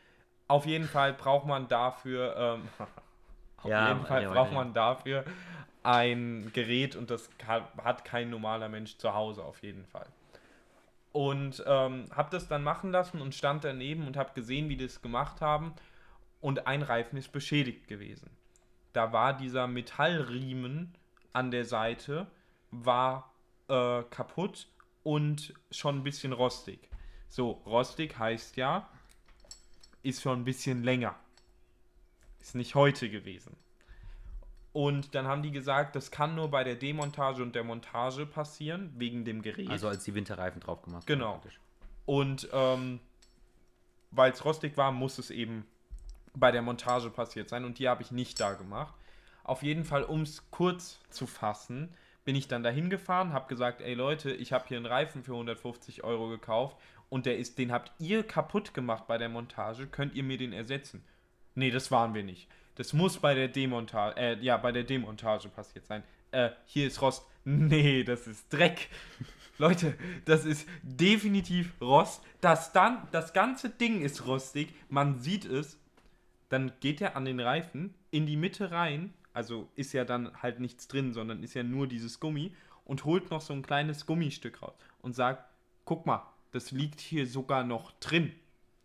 [0.46, 2.68] Auf jeden Fall braucht man dafür, ähm,
[3.59, 4.57] auf Ja, jeden Fall ja, braucht ja.
[4.57, 5.24] man dafür
[5.83, 7.31] ein Gerät und das
[7.85, 10.07] hat kein normaler Mensch zu Hause auf jeden Fall.
[11.12, 14.87] Und ähm, habe das dann machen lassen und stand daneben und habe gesehen, wie die
[14.87, 15.74] das gemacht haben.
[16.40, 18.31] Und ein Reifen ist beschädigt gewesen.
[18.92, 20.94] Da war dieser Metallriemen
[21.33, 22.26] an der Seite,
[22.70, 23.33] war
[23.68, 24.68] äh, kaputt
[25.02, 26.88] und schon ein bisschen rostig.
[27.28, 28.88] So, rostig heißt ja,
[30.02, 31.14] ist schon ein bisschen länger.
[32.40, 33.57] Ist nicht heute gewesen.
[34.72, 38.92] Und dann haben die gesagt, das kann nur bei der Demontage und der Montage passieren,
[38.96, 39.68] wegen dem Gerät.
[39.68, 41.31] Also als die Winterreifen drauf gemacht Genau.
[41.31, 41.61] wurden, praktisch.
[42.07, 43.00] Und ähm,
[44.11, 45.66] weil es rostig war, muss es eben
[46.35, 47.64] bei der Montage passiert sein.
[47.64, 48.94] Und die habe ich nicht da gemacht.
[49.42, 51.92] Auf jeden Fall, um es kurz zu fassen,
[52.29, 55.33] bin ich dann dahin gefahren, habe gesagt, ey Leute, ich habe hier einen Reifen für
[55.33, 56.77] 150 Euro gekauft
[57.09, 59.87] und der ist, den habt ihr kaputt gemacht bei der Montage.
[59.87, 61.03] Könnt ihr mir den ersetzen?
[61.55, 62.47] Nee, das waren wir nicht.
[62.75, 66.03] Das muss bei der Demontage, äh, ja, bei der Demontage passiert sein.
[66.31, 67.25] Äh, hier ist Rost.
[67.47, 68.91] Nee, das ist Dreck.
[69.57, 69.95] Leute,
[70.27, 72.23] das ist definitiv Rost.
[72.43, 74.75] Das dann, das ganze Ding ist rostig.
[74.91, 75.79] Man sieht es.
[76.51, 79.14] Dann geht er an den Reifen in die Mitte rein.
[79.38, 83.31] Also ist ja dann halt nichts drin, sondern ist ja nur dieses Gummi und holt
[83.31, 85.44] noch so ein kleines Gummistück raus und sagt:
[85.85, 88.33] Guck mal, das liegt hier sogar noch drin.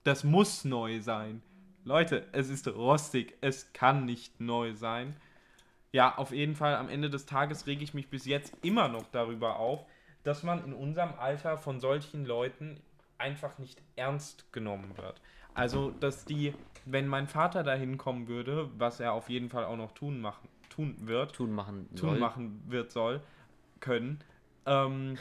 [0.04, 1.42] Das muss neu sein.
[1.86, 3.34] Leute, es ist rostig.
[3.42, 5.16] Es kann nicht neu sein.
[5.92, 9.08] Ja, auf jeden Fall, am Ende des Tages rege ich mich bis jetzt immer noch
[9.12, 9.84] darüber auf,
[10.22, 12.80] dass man in unserem Alter von solchen Leuten
[13.18, 15.20] einfach nicht ernst genommen wird.
[15.54, 16.54] Also, dass die,
[16.86, 20.48] wenn mein Vater da hinkommen würde, was er auf jeden Fall auch noch tun machen,
[20.70, 22.20] tun wird, Tun machen tun soll.
[22.20, 23.22] machen wird soll,
[23.80, 24.20] können,
[24.66, 25.18] ähm,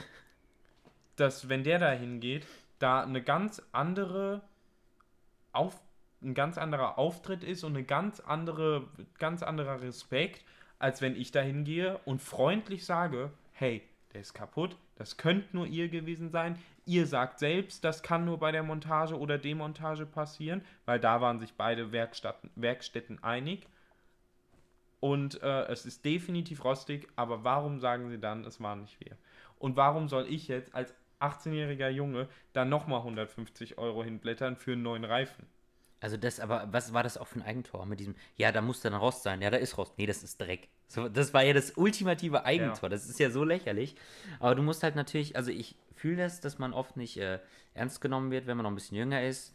[1.17, 2.47] dass wenn der da hingeht,
[2.79, 4.43] da eine ganz andere
[5.53, 5.79] auf
[6.23, 8.87] ein ganz anderer Auftritt ist und eine ganz andere
[9.19, 10.45] ganz anderer Respekt,
[10.79, 15.67] als wenn ich da hingehe und freundlich sage, hey, der ist kaputt, das könnte nur
[15.67, 16.59] ihr gewesen sein.
[16.85, 21.39] Ihr sagt selbst, das kann nur bei der Montage oder Demontage passieren, weil da waren
[21.39, 23.67] sich beide Werkstätten, Werkstätten einig.
[25.01, 29.17] Und äh, es ist definitiv rostig, aber warum sagen sie dann, es war nicht wir?
[29.59, 34.83] Und warum soll ich jetzt als 18-jähriger Junge dann nochmal 150 Euro hinblättern für einen
[34.83, 35.47] neuen Reifen?
[36.01, 38.81] Also das, aber was war das auch für ein Eigentor mit diesem, ja, da muss
[38.81, 39.97] dann Rost sein, ja, da ist Rost.
[39.99, 40.69] Nee, das ist Dreck.
[40.93, 43.97] So, das war ja das ultimative Eigentor, das ist ja so lächerlich.
[44.41, 47.39] Aber du musst halt natürlich, also ich fühle das, dass man oft nicht äh,
[47.73, 49.55] ernst genommen wird, wenn man noch ein bisschen jünger ist.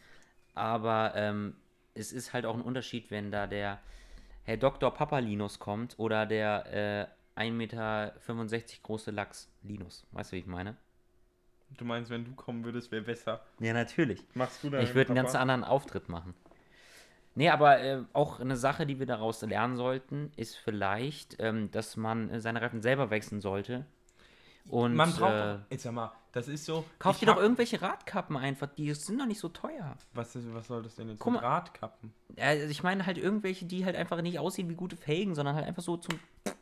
[0.56, 1.56] Aber ähm,
[1.94, 3.80] es ist halt auch ein Unterschied, wenn da der
[4.46, 4.92] Herr Dr.
[4.92, 8.14] Papa Linus kommt oder der äh, 1,65 Meter
[8.82, 10.08] große Lachs Linus.
[10.14, 10.76] Weißt du, wie ich meine?
[11.78, 13.46] Du meinst, wenn du kommen würdest, wäre besser.
[13.60, 14.24] Ja, natürlich.
[14.34, 16.34] Machst du da Ich würde einen ganz anderen Auftritt machen.
[17.38, 21.96] Nee, aber äh, auch eine Sache, die wir daraus lernen sollten, ist vielleicht, ähm, dass
[21.96, 23.86] man äh, seine Reifen selber wechseln sollte.
[24.70, 25.32] Und Man braucht.
[25.32, 26.84] äh, jetzt sag mal, das ist so.
[26.98, 29.96] kauf dir doch irgendwelche Radkappen einfach, die sind doch nicht so teuer.
[30.16, 31.20] Was, ist, was soll das denn jetzt?
[31.20, 31.44] Guck mit.
[31.44, 32.12] Radkappen.
[32.38, 35.68] Äh, ich meine halt irgendwelche, die halt einfach nicht aussehen wie gute Felgen, sondern halt
[35.68, 36.54] einfach so zum Ja,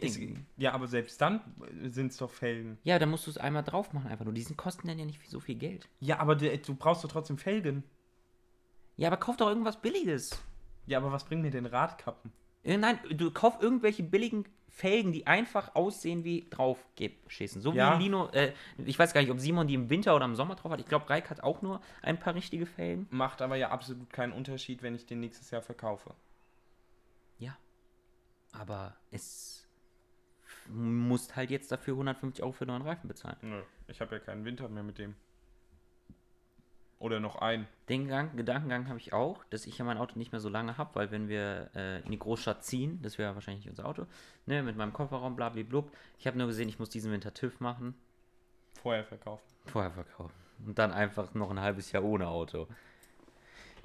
[0.00, 0.46] es, draufdingen.
[0.56, 1.40] ja, aber selbst dann
[1.84, 2.78] sind es doch Felgen.
[2.82, 4.34] Ja, dann musst du es einmal drauf machen einfach nur.
[4.34, 5.88] Die kosten dann ja nicht so viel Geld.
[6.00, 7.84] Ja, aber du, du brauchst doch trotzdem Felgen.
[9.00, 10.38] Ja, aber kauf doch irgendwas Billiges.
[10.84, 12.32] Ja, aber was bringen mir denn Radkappen?
[12.62, 17.62] Äh, Nein, du kauf irgendwelche billigen Felgen, die einfach aussehen wie draufgeschissen.
[17.62, 17.98] So Ja.
[17.98, 20.54] wie Lino, äh, ich weiß gar nicht, ob Simon die im Winter oder im Sommer
[20.54, 20.80] drauf hat.
[20.80, 23.06] Ich glaube, Reik hat auch nur ein paar richtige Felgen.
[23.10, 26.14] Macht aber ja absolut keinen Unterschied, wenn ich den nächstes Jahr verkaufe.
[27.38, 27.56] Ja.
[28.52, 29.66] Aber es
[30.68, 33.38] musst halt jetzt dafür 150 Euro für neuen Reifen bezahlen.
[33.40, 35.14] Nö, ich habe ja keinen Winter mehr mit dem.
[37.00, 37.66] Oder noch einen.
[37.88, 40.76] Den Gang, Gedankengang habe ich auch, dass ich ja mein Auto nicht mehr so lange
[40.76, 44.06] habe, weil wenn wir äh, in die Großstadt ziehen, das wäre wahrscheinlich nicht unser Auto,
[44.44, 45.90] ne, mit meinem Kofferraum, blablablub.
[46.18, 47.94] Ich habe nur gesehen, ich muss diesen Winter TÜV machen.
[48.82, 49.42] Vorher verkaufen.
[49.64, 50.34] Vorher verkaufen.
[50.66, 52.68] Und dann einfach noch ein halbes Jahr ohne Auto.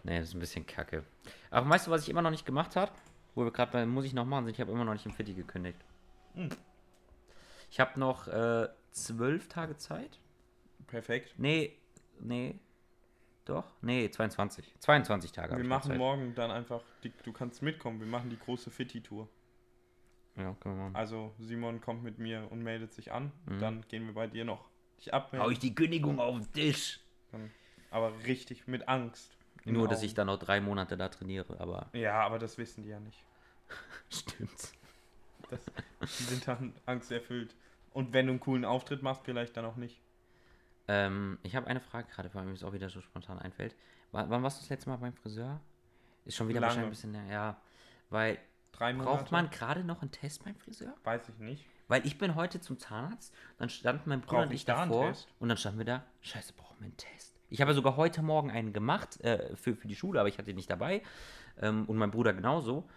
[0.03, 1.05] Nee, das ist ein bisschen kacke.
[1.51, 2.91] Aber weißt du, was ich immer noch nicht gemacht habe?
[3.33, 5.13] Wo wir gerade bei muss ich noch machen sind, ich habe immer noch nicht im
[5.13, 5.79] Fitti gekündigt.
[6.33, 6.49] Hm.
[7.71, 10.19] Ich habe noch äh, zwölf Tage Zeit.
[10.87, 11.33] Perfekt.
[11.37, 11.77] Nee,
[12.19, 12.59] nee.
[13.45, 13.63] Doch?
[13.81, 14.73] Nee, 22.
[14.79, 18.39] 22 Tage Wir ich machen morgen dann einfach, die, du kannst mitkommen, wir machen die
[18.39, 19.27] große Fitti-Tour.
[20.35, 20.95] Ja, können wir machen.
[20.95, 23.31] Also Simon kommt mit mir und meldet sich an.
[23.45, 23.59] Mhm.
[23.59, 25.51] Dann gehen wir bei dir noch dich Hau abmelden.
[25.51, 26.99] ich die Kündigung auf den Tisch.
[27.31, 27.51] Dann,
[27.91, 29.37] aber richtig mit Angst.
[29.63, 32.89] Nur, dass ich dann noch drei Monate da trainiere, aber Ja, aber das wissen die
[32.89, 33.23] ja nicht.
[34.09, 34.73] stimmt.
[35.49, 35.65] Das,
[36.01, 37.55] die sind dann angsterfüllt.
[37.91, 40.01] Und wenn du einen coolen Auftritt machst, vielleicht dann auch nicht.
[40.87, 43.75] Ähm, ich habe eine Frage gerade, weil mir das auch wieder so spontan einfällt.
[44.11, 45.59] Wann, wann warst du das letzte Mal beim Friseur?
[46.25, 46.67] Ist schon wieder Lange.
[46.67, 47.61] wahrscheinlich ein bisschen, länger, ja.
[48.09, 48.39] Weil,
[48.71, 50.93] braucht man gerade noch einen Test beim Friseur?
[51.03, 51.65] Weiß ich nicht.
[51.87, 54.81] Weil ich bin heute zum Zahnarzt, dann stand mein Bruder Brauch und ich ich da
[54.81, 55.27] einen davor Test?
[55.39, 57.35] und dann standen wir da, scheiße, brauchen wir einen Test.
[57.49, 60.49] Ich habe sogar heute Morgen einen gemacht äh, für, für die Schule, aber ich hatte
[60.49, 61.03] ihn nicht dabei
[61.61, 62.89] ähm, und mein Bruder genauso.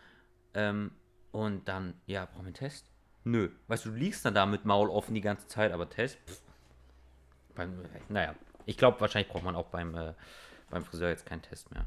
[0.55, 0.93] Ähm,
[1.33, 2.91] und dann, ja, brauchen wir einen Test?
[3.25, 3.51] Nö.
[3.67, 6.43] Weißt du, du liegst dann da mit Maul offen die ganze Zeit, aber Test, pff.
[7.59, 8.35] Beim, naja,
[8.67, 10.15] ich glaube, wahrscheinlich braucht man auch beim, äh,
[10.71, 11.87] beim Friseur jetzt keinen Test mehr.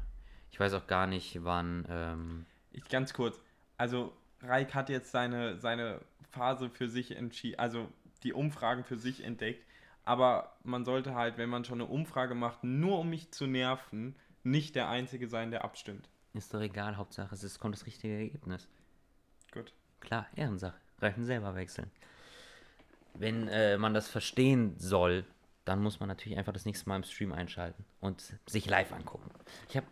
[0.50, 3.40] Ich weiß auch gar nicht, wann, ähm, Ich ganz kurz.
[3.78, 7.88] Also Reik hat jetzt seine, seine Phase für sich entschieden, also
[8.22, 9.66] die Umfragen für sich entdeckt.
[10.04, 14.14] Aber man sollte halt, wenn man schon eine Umfrage macht, nur um mich zu nerven,
[14.42, 16.08] nicht der Einzige sein, der abstimmt.
[16.34, 18.68] ist doch egal, Hauptsache es ist, kommt das richtige Ergebnis.
[19.52, 19.72] Gut.
[20.00, 20.76] Klar, Ehrensache.
[21.00, 21.90] Reifen selber wechseln.
[23.14, 25.24] Wenn äh, man das verstehen soll,
[25.64, 29.30] dann muss man natürlich einfach das nächste Mal im Stream einschalten und sich live angucken.
[29.68, 29.86] Ich habe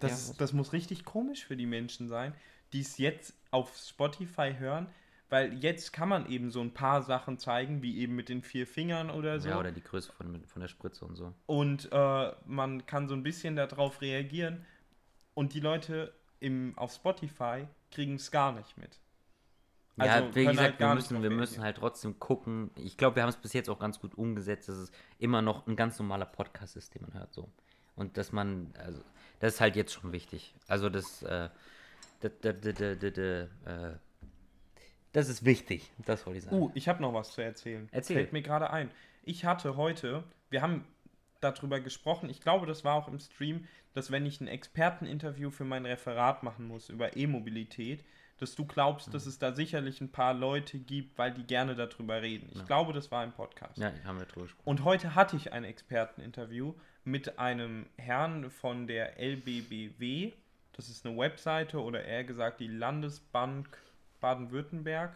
[0.00, 2.34] Das, Ja, das muss richtig komisch für die Menschen sein,
[2.72, 4.88] die es jetzt auf Spotify hören,
[5.28, 8.66] weil jetzt kann man eben so ein paar Sachen zeigen, wie eben mit den vier
[8.66, 9.48] Fingern oder so.
[9.48, 11.32] ja, oder die Größe von, von der Spritze und so.
[11.46, 14.66] und äh, man kann so ein bisschen darauf reagieren
[15.34, 18.98] und die Leute im, auf Spotify kriegen es gar nicht mit.
[19.96, 22.70] Ja, Also wie können gesagt, halt wir müssen, wir müssen halt trotzdem gucken.
[22.76, 25.66] Ich glaube, wir haben es bis jetzt auch ganz gut umgesetzt, dass es immer noch
[25.66, 27.50] ein ganz normaler Podcast ist, den man hört so.
[27.94, 29.02] Und dass man, also,
[29.40, 30.54] das ist halt jetzt schon wichtig.
[30.66, 31.50] Also das, äh,
[32.20, 33.48] das, das, das, äh,
[35.12, 35.90] das ist wichtig.
[36.06, 36.56] Das wollte ich sagen.
[36.56, 37.88] Uh, ich habe noch was zu erzählen.
[37.92, 38.16] Erzähl.
[38.16, 38.90] Fällt mir gerade ein.
[39.24, 40.86] Ich hatte heute, wir haben
[41.40, 45.64] darüber gesprochen, ich glaube, das war auch im Stream, dass wenn ich ein Experteninterview für
[45.64, 48.04] mein Referat machen muss über E-Mobilität,
[48.42, 49.12] dass du glaubst, Mhm.
[49.12, 52.48] dass es da sicherlich ein paar Leute gibt, weil die gerne darüber reden.
[52.52, 52.64] Ich Ja.
[52.64, 53.78] glaube, das war im Podcast.
[53.78, 54.68] Ja, haben wir drüber gesprochen.
[54.68, 56.74] Und heute hatte ich ein Experteninterview
[57.04, 60.32] mit einem Herrn von der LBBW.
[60.74, 63.68] Das ist eine Webseite oder eher gesagt die Landesbank
[64.20, 65.14] Baden-Württemberg,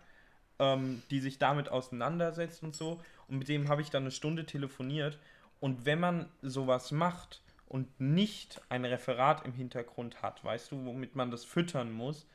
[0.58, 3.00] ähm, die sich damit auseinandersetzt und so.
[3.28, 5.18] Und mit dem habe ich dann eine Stunde telefoniert.
[5.60, 11.16] Und wenn man sowas macht und nicht ein Referat im Hintergrund hat, weißt du, womit
[11.16, 12.26] man das füttern muss,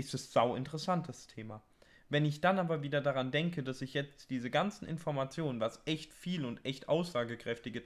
[0.00, 1.62] ist es sau interessant, das Thema.
[2.08, 6.12] Wenn ich dann aber wieder daran denke, dass ich jetzt diese ganzen Informationen, was echt
[6.12, 7.84] viel und echt aussagekräftige,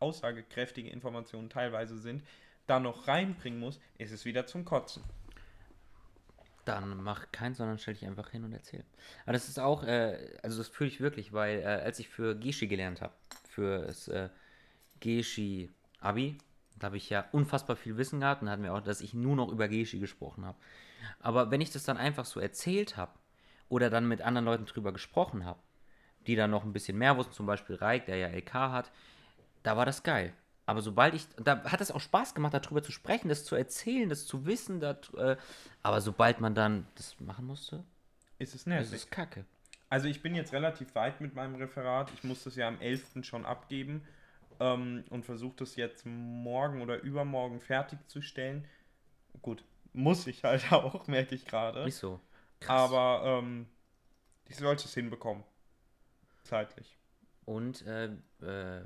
[0.00, 2.24] aussagekräftige Informationen teilweise sind,
[2.66, 5.04] da noch reinbringen muss, ist es wieder zum Kotzen.
[6.64, 8.84] Dann mach keinen, sondern stell dich einfach hin und erzähl.
[9.24, 12.34] Aber das ist auch, äh, also das fühle ich wirklich, weil äh, als ich für
[12.36, 13.14] Geschi gelernt habe,
[13.48, 14.28] für das äh,
[14.98, 15.70] Geschi
[16.00, 16.38] Abi,
[16.78, 19.14] da habe ich ja unfassbar viel Wissen gehabt und da hatten wir auch, dass ich
[19.14, 20.58] nur noch über Geschi gesprochen habe.
[21.20, 23.12] Aber wenn ich das dann einfach so erzählt habe
[23.68, 25.60] oder dann mit anderen Leuten drüber gesprochen habe,
[26.26, 28.90] die dann noch ein bisschen mehr wussten, zum Beispiel Reik, der ja LK hat,
[29.62, 30.32] da war das geil.
[30.66, 34.08] Aber sobald ich, da hat es auch Spaß gemacht, darüber zu sprechen, das zu erzählen,
[34.08, 35.36] das zu wissen, dat, äh,
[35.82, 37.82] aber sobald man dann das machen musste,
[38.38, 38.92] Ist es ist nervig.
[38.92, 39.44] es kacke.
[39.88, 42.10] Also ich bin jetzt relativ weit mit meinem Referat.
[42.14, 43.24] Ich muss das ja am 11.
[43.24, 44.06] schon abgeben
[44.60, 48.64] ähm, und versuche das jetzt morgen oder übermorgen fertigzustellen.
[49.42, 51.84] Gut, muss ich halt auch, merke ich gerade.
[51.84, 52.20] Nicht so.
[52.66, 53.66] Aber ähm,
[54.48, 55.44] ich sollte es hinbekommen.
[56.44, 56.96] Zeitlich.
[57.44, 58.06] Und äh,
[58.42, 58.84] äh,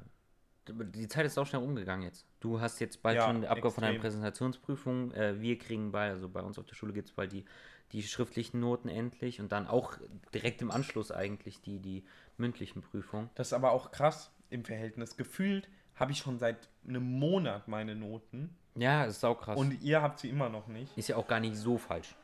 [0.69, 2.27] die Zeit ist auch schnell umgegangen jetzt.
[2.41, 3.99] Du hast jetzt bald Ja, schon Abgabe von deiner.
[3.99, 5.13] Präsentationsprüfung.
[5.13, 7.45] Äh, wir kriegen bald, also bei uns auf der Schule gibt es bald die,
[7.93, 9.99] die schriftlichen Noten endlich und dann auch
[10.33, 12.05] direkt im Anschluss eigentlich die, die
[12.37, 13.31] mündlichen Prüfungen.
[13.35, 15.17] Das ist aber auch krass im Verhältnis.
[15.17, 19.57] Gefühlt habe ich schon seit einem Monat meine Noten Ja, ist auch krass.
[19.57, 20.97] und ihr habt sie immer noch nicht.
[20.99, 22.15] ist ja auch gar nicht so falsch.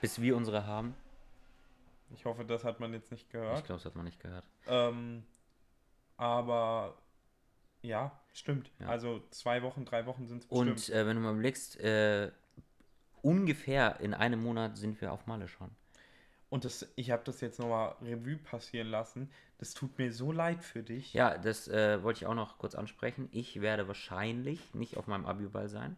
[0.00, 0.94] Bis wir unsere haben.
[2.14, 3.64] Ich hoffe, das hat man jetzt nicht Ich gehört.
[3.66, 4.44] glaube, das hat man nicht gehört.
[4.66, 5.24] Ähm,
[6.16, 6.94] aber
[7.82, 8.70] ja, stimmt.
[8.80, 8.88] Ja.
[8.88, 10.96] Also zwei Wochen, drei Wochen sind es Und bestimmt.
[10.98, 12.30] äh, wenn du mal überlegst, äh,
[13.22, 15.70] ungefähr in einem Monat sind wir auf Malle schon.
[16.50, 19.30] Und das, ich habe das jetzt nochmal Revue passieren lassen.
[19.58, 21.12] Das tut mir so leid für dich.
[21.12, 23.28] Ja, das äh, wollte ich auch noch kurz ansprechen.
[23.32, 25.96] Ich werde wahrscheinlich nicht auf meinem Abiball sein.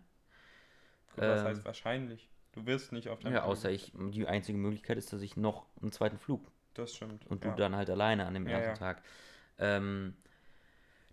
[1.14, 2.28] Gut, was ähm, heißt wahrscheinlich?
[2.52, 5.66] Du wirst nicht auf deinem Ja, außer ich, die einzige Möglichkeit ist, dass ich noch
[5.80, 7.26] einen zweiten Flug Das stimmt.
[7.28, 7.50] und ja.
[7.52, 8.76] du dann halt alleine an dem Ja, ersten ja.
[8.76, 9.02] Tag.
[9.58, 10.16] Ähm,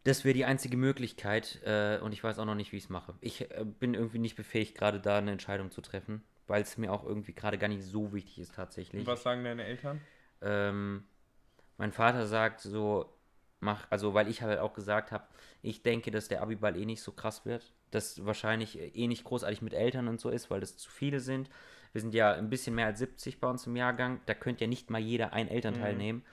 [0.03, 2.89] das wäre die einzige Möglichkeit äh, und ich weiß auch noch nicht, wie ich es
[2.89, 3.13] mache.
[3.21, 6.91] Ich äh, bin irgendwie nicht befähigt, gerade da eine Entscheidung zu treffen, weil es mir
[6.91, 9.01] auch irgendwie gerade gar nicht so wichtig ist tatsächlich.
[9.01, 10.01] Und was sagen deine Eltern?
[10.41, 11.03] Ähm,
[11.77, 13.13] mein Vater sagt so,
[13.59, 15.25] mach, also weil ich halt auch gesagt habe,
[15.61, 19.61] ich denke, dass der Abiball eh nicht so krass wird, dass wahrscheinlich eh nicht großartig
[19.61, 21.49] mit Eltern und so ist, weil das zu viele sind.
[21.93, 24.67] Wir sind ja ein bisschen mehr als 70 bei uns im Jahrgang, da könnte ja
[24.67, 25.97] nicht mal jeder ein Elternteil Mhm.
[25.97, 26.25] nehmen.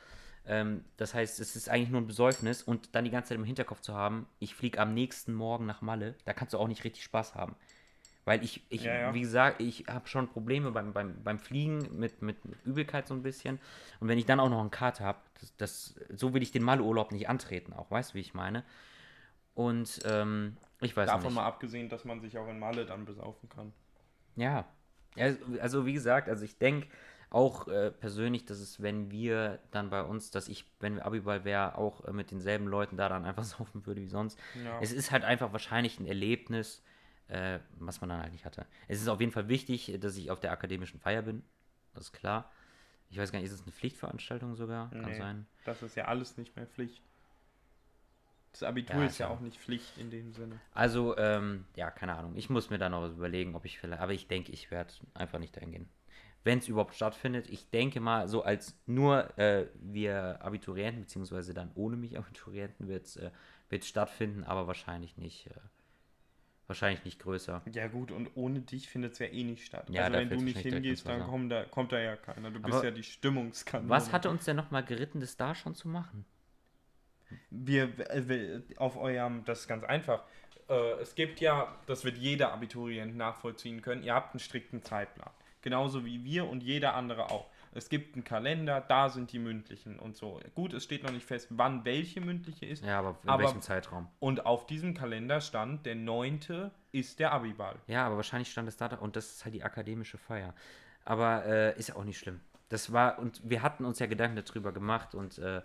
[0.46, 3.44] Ähm, das heißt, es ist eigentlich nur ein Besäufnis und dann die ganze Zeit im
[3.44, 6.84] Hinterkopf zu haben, ich fliege am nächsten Morgen nach Malle, da kannst du auch nicht
[6.84, 7.56] richtig Spaß haben.
[8.24, 9.14] Weil ich, ich Ja, ja.
[9.14, 13.22] wie gesagt, ich habe schon Probleme beim, beim, beim Fliegen mit, mit, Übelkeit so ein
[13.22, 13.60] bisschen.
[14.00, 16.62] Und wenn ich dann auch noch einen Kater habe, das, das, so will ich den
[16.62, 18.64] Malle-Urlaub nicht antreten, auch, weißt du, wie ich meine?
[19.54, 21.34] Und ähm, ich weiß Davon nicht.
[21.34, 23.72] mal abgesehen, dass man sich auch in Malle dann besaufen kann.
[24.36, 24.66] Ja.
[25.60, 26.88] also wie gesagt, also ich denke
[27.30, 31.76] auch äh, persönlich, dass es, wenn wir dann bei uns, dass ich, wenn Abiball wäre,
[31.76, 34.38] auch äh, mit denselben Leuten da dann einfach saufen würde wie sonst.
[34.64, 34.78] Ja.
[34.80, 36.82] Es ist halt einfach wahrscheinlich ein Erlebnis,
[37.28, 38.66] äh, was man dann halt nicht hatte.
[38.88, 41.42] Es ist auf jeden Fall wichtig, dass ich auf der akademischen Feier bin.
[41.94, 42.50] Das ist klar.
[43.10, 44.90] Ich weiß gar nicht, ist es eine Pflichtveranstaltung sogar?
[44.90, 45.18] Kann Nee.
[45.18, 45.46] sein.
[45.64, 47.02] Das ist ja alles nicht mehr Pflicht.
[48.52, 50.60] Das Abitur Ja, ist ja auch nicht Pflicht in dem Sinne.
[50.72, 52.36] Also, ähm, ja, keine Ahnung.
[52.36, 54.94] Ich muss mir dann noch was überlegen, ob ich vielleicht, aber ich denke, ich werde
[55.14, 55.88] einfach nicht dahin gehen.
[56.44, 61.72] Wenn es überhaupt stattfindet, ich denke mal, so als nur äh, wir Abiturienten, beziehungsweise dann
[61.74, 63.30] ohne mich Abiturienten, wird es äh,
[63.70, 65.54] wird's stattfinden, aber wahrscheinlich nicht, äh,
[66.66, 67.62] wahrscheinlich nicht größer.
[67.72, 69.88] Ja gut, und ohne dich findet es ja eh nicht statt.
[69.90, 72.50] Ja, also wenn du nicht hingehst, dann kommt da, kommt da ja keiner.
[72.50, 73.90] Du bist Aber ja die Stimmungskanone.
[73.90, 76.24] Was hatte uns denn nochmal geritten, das da schon zu machen?
[77.50, 80.22] wir, äh, wir auf eurem, das ist ganz einfach.
[80.68, 85.30] Äh, es gibt ja, das wird jeder Abiturient nachvollziehen können, ihr habt einen strikten Zeitplan.
[85.62, 87.46] Genauso wie wir und jeder andere auch.
[87.74, 90.40] Es gibt einen Kalender, da sind die mündlichen und so.
[90.54, 92.84] Gut, es steht noch nicht fest, wann welche mündliche ist.
[92.84, 94.08] Ja, aber in Aber- welchem Zeitraum?
[94.20, 96.70] Und auf diesem Kalender stand, der 9.
[96.92, 97.76] ist der Abiball.
[97.88, 100.54] Ja, aber wahrscheinlich stand es da und das ist halt die akademische Feier.
[101.04, 102.40] Aber äh, ist ja auch nicht schlimm.
[102.74, 105.62] Das war, und wir hatten uns ja Gedanken darüber gemacht und äh,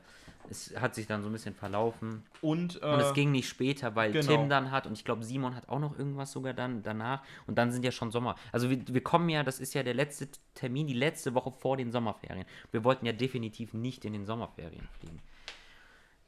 [0.48, 2.22] es hat sich dann so ein bisschen verlaufen.
[2.39, 4.28] Und, äh, Und es ging nicht später, weil genau.
[4.28, 7.58] Tim dann hat und ich glaube Simon hat auch noch irgendwas sogar dann danach und
[7.58, 8.36] dann sind ja schon Sommer.
[8.52, 11.78] Also wir, wir kommen ja, das ist ja der letzte Termin, die letzte Woche vor
[11.78, 12.45] den Sommerferien.
[12.69, 15.19] Wir wollten ja definitiv nicht in den Sommerferien fliegen.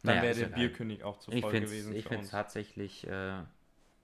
[0.01, 0.45] dann Naja, wäre der.
[0.47, 2.31] Bierkönig auch zu Ich voll finde es gewesen ich find's uns.
[2.31, 3.43] tatsächlich, äh,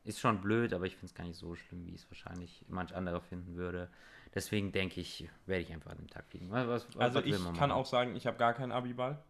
[0.04, 2.96] ist schon blöd, aber ich finde es gar nicht so schlimm, wie es wahrscheinlich manch
[2.96, 3.90] anderer finden würde.
[4.36, 6.52] Deswegen denke ich, werde ich einfach an dem Tag fliegen.
[6.52, 7.72] Was, was, was Also will ich kann machen?
[7.72, 9.24] auch sagen, ich habe gar keinen Abiball.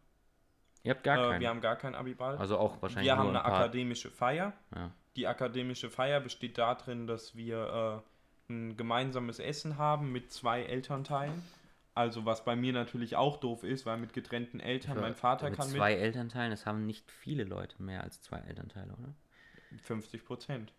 [0.83, 1.41] Ihr habt gar Äh, keinen.
[1.41, 2.37] wir haben gar keinen Abiball.
[2.37, 4.53] also auch wahrscheinlich wir haben eine ein akademische Feier.
[4.75, 4.91] Ja.
[5.15, 8.03] Die akademische Feier besteht darin, dass wir
[8.49, 11.41] äh, ein gemeinsames Essen haben mit zwei Elternteilen.
[11.93, 15.57] Also was bei mir natürlich auch doof ist, weil mit getrennten Eltern, mein Vater mit
[15.57, 19.13] kann zwei Elternteilen, das haben nicht viele Leute mehr als zwei Elternteile, oder?
[19.71, 20.71] mit 50 Prozent.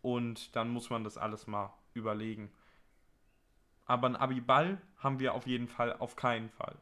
[0.00, 2.50] Und dann muss man das alles mal überlegen.
[3.84, 6.76] Aber ein Abiball haben wir auf jeden Fall auf keinen Fall.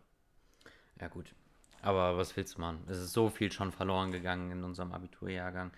[1.01, 1.35] Ja, gut.
[1.83, 2.85] Aber was willst du machen?
[2.89, 5.73] Es ist so viel schon verloren gegangen in unserem Abiturjahrgang.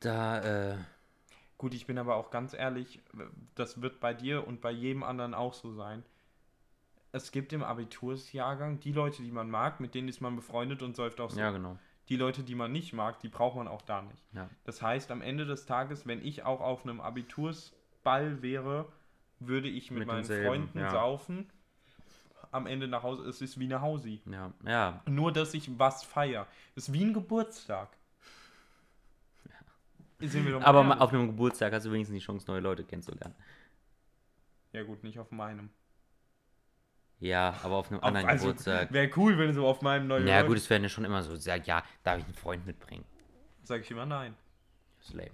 [0.00, 0.78] Da, äh,
[1.58, 3.00] Gut, ich bin aber auch ganz ehrlich,
[3.56, 6.04] das wird bei dir und bei jedem anderen auch so sein.
[7.12, 10.94] Es gibt im Abitursjahrgang die Leute, die man mag, mit denen ist man befreundet und
[10.94, 11.40] säuft auch so.
[11.40, 11.78] ja, genau.
[12.08, 14.22] Die Leute, die man nicht mag, die braucht man auch da nicht.
[14.32, 14.48] Ja.
[14.64, 18.90] Das heißt, am Ende des Tages, wenn ich auch auf einem Abitursball wäre,
[19.40, 20.90] würde ich mit, Mit meinen Freunden ja.
[20.90, 21.50] saufen.
[22.50, 24.22] Am Ende nach Hause, es ist wie eine Hausi.
[24.24, 26.46] Ja, ja, Nur, dass ich was feier.
[26.74, 27.90] Es ist wie ein Geburtstag.
[30.62, 31.00] Aber ehrlich.
[31.00, 33.34] auf einem Geburtstag hast du wenigstens die Chance, neue Leute kennenzulernen.
[34.72, 35.70] Ja gut, nicht auf meinem.
[37.20, 38.92] Ja, aber auf einem Auf- anderen also, Geburtstag.
[38.92, 41.34] Wäre cool, wenn du auf meinem neuen Ja, gut, es werden ja schon immer so,
[41.36, 43.04] sag, ja, darf ich einen Freund mitbringen?
[43.64, 44.36] Sag ich immer nein.
[44.98, 45.30] Das ist lame.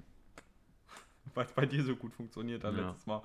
[1.34, 2.88] Weil es bei dir so gut funktioniert hat Ja.
[2.88, 3.22] letztes Mal.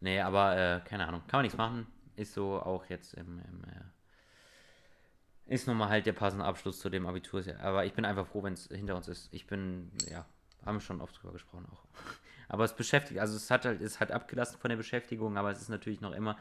[0.00, 1.22] Nee, aber äh, keine Ahnung.
[1.26, 1.86] Kann man nichts machen.
[2.16, 3.38] Ist so auch jetzt im.
[3.40, 7.42] im äh, ist nun mal halt der passende Abschluss zu dem Abitur.
[7.60, 9.28] Aber ich bin einfach froh, wenn es hinter uns ist.
[9.32, 10.26] Ich bin, ja,
[10.64, 11.82] haben wir schon oft drüber gesprochen auch.
[12.48, 15.60] Aber es beschäftigt, also es hat halt, ist halt abgelassen von der Beschäftigung, aber es
[15.60, 16.38] ist natürlich noch immer,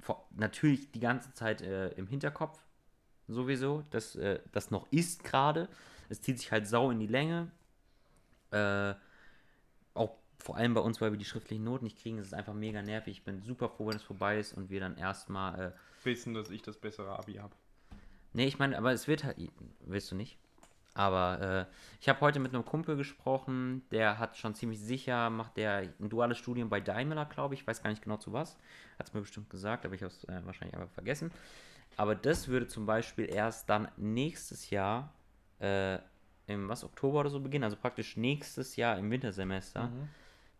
[0.00, 2.60] vor, natürlich die ganze Zeit äh, im Hinterkopf.
[3.26, 5.68] Sowieso, dass äh, das noch ist gerade.
[6.08, 7.50] Es zieht sich halt sau in die Länge.
[8.50, 8.94] Äh,
[9.94, 12.52] auch vor allem bei uns, weil wir die schriftlichen Noten nicht kriegen, ist es einfach
[12.52, 13.18] mega nervig.
[13.18, 15.60] Ich bin super froh, wenn es vorbei ist und wir dann erstmal.
[15.60, 17.54] Äh, Wissen, dass ich das bessere Abi habe.
[18.34, 19.38] nee, ich meine, aber es wird halt.
[19.80, 20.38] Willst du nicht?
[20.94, 25.56] Aber äh, ich habe heute mit einem Kumpel gesprochen, der hat schon ziemlich sicher, macht
[25.56, 27.62] der ein duales Studium bei Daimler, glaube ich.
[27.62, 28.56] Ich weiß gar nicht genau zu was.
[28.98, 31.32] Hat es mir bestimmt gesagt, aber ich habe es äh, wahrscheinlich einfach vergessen.
[31.96, 35.12] Aber das würde zum Beispiel erst dann nächstes Jahr,
[35.60, 35.98] äh,
[36.46, 39.90] im was, Oktober oder so beginnen, also praktisch nächstes Jahr im Wintersemester.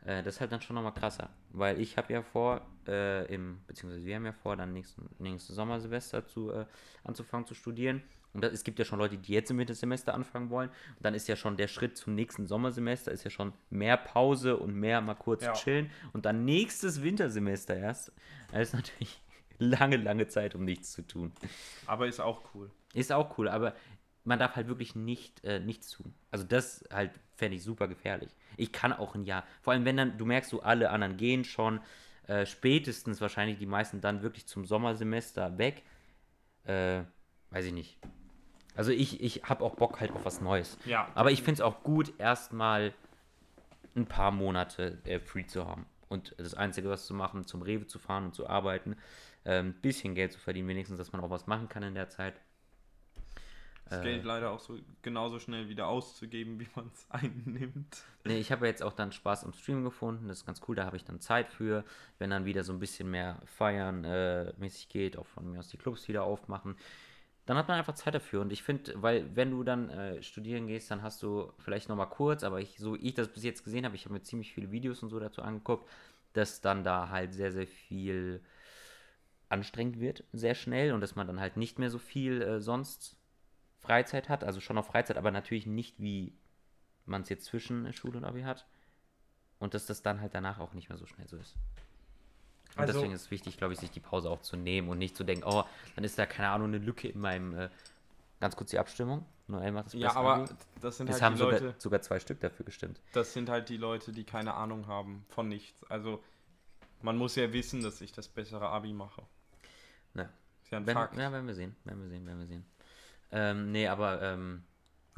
[0.04, 1.30] Äh, das ist halt dann schon nochmal krasser.
[1.50, 5.56] Weil ich habe ja vor, äh, im, beziehungsweise wir haben ja vor, dann nächsten, nächstes
[5.56, 6.66] Sommersemester zu, äh,
[7.04, 8.02] anzufangen zu studieren.
[8.34, 10.68] Und das, es gibt ja schon Leute, die jetzt im Wintersemester anfangen wollen.
[10.68, 14.56] Und dann ist ja schon der Schritt zum nächsten Sommersemester, ist ja schon mehr Pause
[14.56, 15.52] und mehr mal kurz Ja.
[15.52, 15.90] chillen.
[16.12, 18.12] Und dann nächstes Wintersemester erst.
[18.52, 19.22] Das ist natürlich
[19.58, 21.32] lange, lange Zeit, um nichts zu tun.
[21.86, 22.70] Aber ist auch cool.
[22.92, 23.74] Ist auch cool, aber
[24.24, 26.14] man darf halt wirklich nicht äh, nichts tun.
[26.30, 28.30] Also das halt fände ich super gefährlich.
[28.56, 31.44] Ich kann auch ein Jahr, vor allem wenn dann, du merkst, so alle anderen gehen
[31.44, 31.80] schon,
[32.26, 35.82] äh, spätestens wahrscheinlich die meisten dann wirklich zum Sommersemester weg.
[36.64, 37.02] Äh,
[37.50, 37.98] weiß ich nicht.
[38.76, 40.78] Also ich, ich habe auch Bock halt auf was Neues.
[40.84, 41.08] Ja.
[41.14, 42.92] Aber ich finde es auch gut, erstmal
[43.96, 45.86] ein paar Monate äh, free zu haben.
[46.08, 48.92] Und das Einzige, was zu machen, zum Rewe zu fahren und zu arbeiten,
[49.44, 52.08] ein ähm, bisschen Geld zu verdienen, wenigstens, dass man auch was machen kann in der
[52.08, 52.34] Zeit.
[53.86, 54.04] Das Äh.
[54.04, 58.02] Geld leider auch so genauso schnell wieder auszugeben, wie man es einnimmt.
[58.24, 60.76] Nee, ich habe ja jetzt auch dann Spaß am Stream gefunden, das ist ganz cool,
[60.76, 61.84] da habe ich dann Zeit für,
[62.18, 65.68] wenn dann wieder so ein bisschen mehr feiern äh, mäßig geht, auch von mir aus
[65.68, 66.76] die Clubs wieder aufmachen.
[67.46, 70.66] Dann hat man einfach Zeit dafür und ich finde, weil wenn du dann äh, studieren
[70.66, 73.64] gehst, dann hast du vielleicht nochmal kurz, aber ich, so wie ich das bis jetzt
[73.64, 75.88] gesehen habe, ich habe mir ziemlich viele Videos und so dazu angeguckt,
[76.32, 78.42] dass dann da halt sehr, sehr viel
[79.50, 83.16] anstrengend wird, sehr schnell und dass man dann halt nicht mehr so viel äh, sonst
[83.80, 86.32] Freizeit hat, also schon noch Freizeit, aber natürlich nicht wie
[87.04, 88.66] man es jetzt zwischen Schule und Abi hat.
[89.58, 91.56] Und dass das dann halt danach auch nicht mehr so schnell so ist.
[92.76, 94.98] Und Also- deswegen ist es wichtig, glaube ich, sich die Pause auch zu nehmen und
[94.98, 95.64] nicht zu denken, oh,
[95.94, 97.68] dann ist da, keine Ahnung, eine Lücke in meinem, äh,
[98.40, 99.24] ganz kurz die Abstimmung.
[99.46, 100.54] Noel macht das Ja, beste aber Abi.
[100.80, 103.00] das sind es halt haben die sogar, Leute, sogar zwei Stück dafür gestimmt.
[103.12, 105.84] das sind halt die Leute, die keine Ahnung haben von nichts.
[105.90, 106.22] Also
[107.02, 109.22] man muss ja wissen, dass ich das bessere Abi mache.
[110.14, 110.22] Ja.
[110.62, 111.16] Ist ja ein Wenn, Fakt.
[111.18, 112.64] ja, werden wir sehen, werden wir sehen, werden wir sehen.
[113.32, 114.64] Ähm, nee, aber ähm,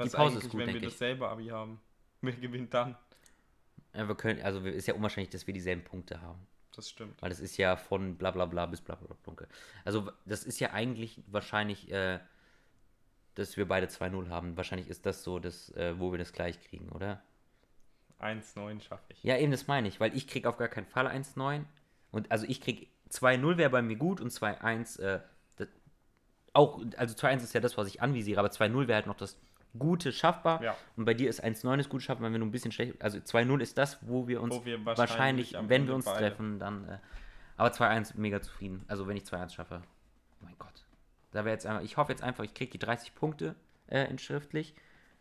[0.03, 0.83] die Pause ist gut, wenn wir ich.
[0.83, 1.79] dasselbe Abi haben?
[2.21, 2.97] Wer gewinnt dann?
[3.93, 6.39] äh, wir können, also ist ja unwahrscheinlich, dass wir dieselben Punkte haben.
[6.77, 7.19] Das stimmt.
[7.21, 9.17] Weil das ist ja von bla bla bla bis bla bla bla.
[9.23, 9.47] Dunkel.
[9.83, 12.19] Also das ist ja eigentlich wahrscheinlich, äh,
[13.33, 14.55] dass wir beide 2-0 haben.
[14.55, 17.21] Wahrscheinlich ist das so, dass, äh, wo wir das gleich kriegen, oder?
[18.19, 19.23] 1-9 schaffe ich.
[19.23, 21.65] Ja, eben das meine ich, weil ich krieg auf gar keinen Fall 1-9.
[22.11, 25.19] Und also ich krieg 2-0 wäre bei mir gut und 2-1, äh,
[26.53, 29.37] auch, also 2-1 ist ja das, was ich anvisiere, aber 2-0 wäre halt noch das
[29.79, 30.61] Gute schaffbar.
[30.63, 30.75] Ja.
[30.95, 33.59] Und bei dir ist 1-9 ist gut schaffbar, wenn du ein bisschen schlecht, also 2-0
[33.61, 36.87] ist das, wo wir uns Wo wir wahrscheinlich, wahrscheinlich wenn wir uns beide- treffen, dann,
[36.87, 36.97] äh,
[37.57, 38.83] aber 2-1 mega zufrieden.
[38.87, 39.81] Also wenn ich 2-1 schaffe,
[40.41, 40.85] mein Gott.
[41.31, 43.55] Da wäre jetzt einfach, ich hoffe jetzt einfach, ich krieg die 30 Punkte
[43.87, 44.73] äh, in schriftlich.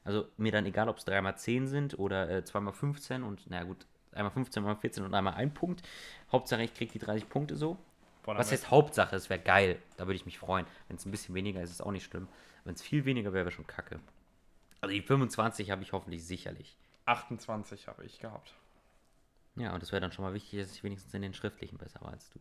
[0.05, 4.31] Also mir dann egal, ob es 3x10 sind oder äh, 2x15 und na gut, einmal
[4.31, 5.83] 15, einmal 14 und einmal ein Punkt.
[6.31, 7.77] Hauptsache, ich krieg die 30 Punkte so.
[8.23, 9.15] Boah, Was heißt Hauptsache?
[9.17, 9.79] Es wäre geil.
[9.97, 10.67] Da würde ich mich freuen.
[10.89, 12.29] Wenn es ein bisschen weniger ist, ist es auch nicht schlimm.
[12.65, 13.99] Wenn es viel weniger wäre, wäre schon kacke.
[14.87, 16.79] Also die 25 habe ich hoffentlich sicherlich.
[17.07, 18.55] 28 habe ich gehabt.
[19.57, 22.01] Ja, und es wäre dann schon mal wichtig, dass ich wenigstens in den schriftlichen besser
[22.03, 22.39] war als du.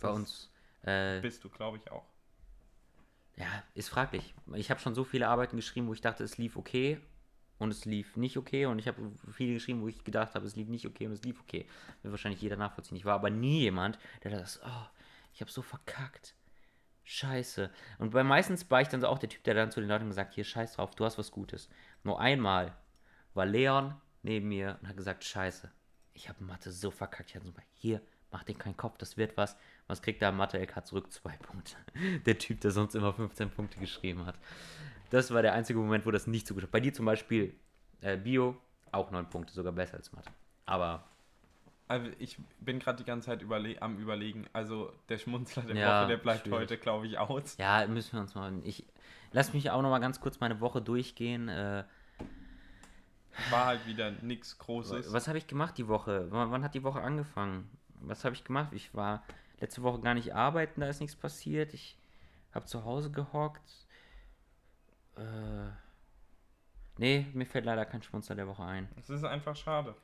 [0.00, 0.50] Bei Das uns,
[0.82, 2.06] äh, Bist du, glaube ich, auch.
[3.36, 4.34] ja, ist fraglich.
[4.54, 7.00] Ich habe schon so viele Arbeiten geschrieben, wo ich dachte, es lief okay
[7.58, 8.66] und es lief nicht okay.
[8.66, 11.22] Und ich habe viele geschrieben, wo ich gedacht habe, es lief nicht okay und es
[11.22, 11.66] lief okay.
[12.02, 12.96] Wird wahrscheinlich jeder nachvollziehen.
[12.96, 14.86] Ich war aber nie jemand, der das, oh,
[15.32, 16.34] ich habe so verkackt.
[17.10, 17.70] Scheiße.
[17.96, 20.08] Und bei meistens war ich dann so auch der Typ, der dann zu den Leuten
[20.08, 21.70] gesagt, hier, scheiß drauf, du hast was Gutes.
[22.04, 22.76] Nur einmal
[23.32, 25.70] war Leon neben mir und hat gesagt, scheiße,
[26.12, 27.30] ich habe Mathe so verkackt.
[27.30, 29.56] Ich hatte so, hier, mach dir keinen Kopf, das wird was.
[29.86, 31.10] Was kriegt der Mathe-LK zurück?
[31.10, 31.76] Zwei Punkte.
[32.26, 34.38] Der Typ, der sonst immer 15 Punkte geschrieben hat.
[35.08, 36.70] Das war der einzige Moment, wo das nicht so gut war.
[36.70, 37.54] Bei dir zum Beispiel
[38.02, 38.54] äh, Bio,
[38.92, 40.30] auch 9 Punkte, sogar besser als Mathe.
[40.66, 41.08] Aber
[42.18, 44.46] ich bin gerade die ganze Zeit überle am überlegen.
[44.52, 46.60] Also der Schmunzler der Ja, Woche, der bleibt schwierig.
[46.60, 47.56] heute, glaube ich, aus.
[47.58, 48.52] ja, müssen wir uns mal.
[48.64, 48.84] Ich
[49.32, 51.48] lass mich auch noch mal ganz kurz meine Woche durchgehen.
[51.48, 51.84] Äh,
[53.50, 55.12] War halt wieder nichts Großes.
[55.12, 56.26] was habe ich gemacht die Woche?
[56.30, 57.70] Wann, wann hat die Woche angefangen?
[58.00, 58.72] Was habe ich gemacht?
[58.72, 59.22] Ich war
[59.60, 61.72] letzte Woche gar nicht arbeiten, da ist nichts passiert.
[61.74, 61.96] Ich
[62.52, 63.86] habe zu Hause gehockt.
[65.16, 65.70] Äh,
[66.96, 68.88] nee, mir fällt leider kein Schmunzler der Woche ein.
[68.96, 69.94] Es ist einfach schade.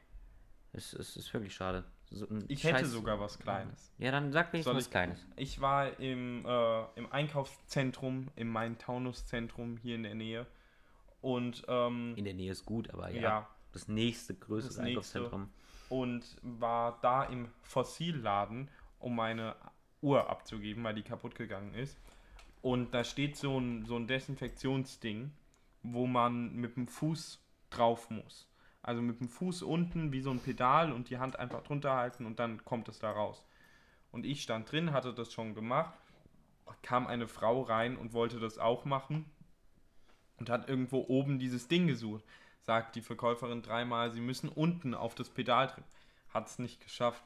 [0.75, 1.85] Es, es ist wirklich schade.
[2.11, 3.93] So Ich hätte Scheiß- sogar was Kleines.
[3.99, 5.25] Ja, dann sag Soll was ich- Kleines.
[5.37, 10.47] Ich war im, äh, im Einkaufszentrum, im Main-Taunus-Zentrum hier in der Nähe.
[11.21, 13.21] Und, ähm, In der Nähe ist gut, aber ja.
[13.23, 15.19] ja, Das nächste größere Das nächste.
[15.19, 15.51] Einkaufszentrum.
[15.89, 18.69] und war da im Fossilladen,
[18.99, 19.57] um meine
[20.03, 21.99] Uhr abzugeben, weil die kaputt gegangen ist.
[22.63, 25.31] Und da steht so ein, so ein Desinfektionsding,
[25.83, 28.49] wo man mit dem Fuß drauf muss.
[28.85, 32.27] Also mit dem Fuß unten wie so ein Pedal und die Hand einfach drunter halten
[32.27, 33.43] und dann kommt es da raus.
[34.13, 35.95] Und ich stand drin, hatte das schon gemacht,
[36.83, 39.25] kam eine Frau rein und wollte das auch machen
[40.37, 42.23] und hat irgendwo oben dieses Ding gesucht.
[42.61, 45.89] Sagt die Verkäuferin dreimal, sie müssen unten auf das Pedal drücken.
[46.29, 47.25] Hat es nicht geschafft.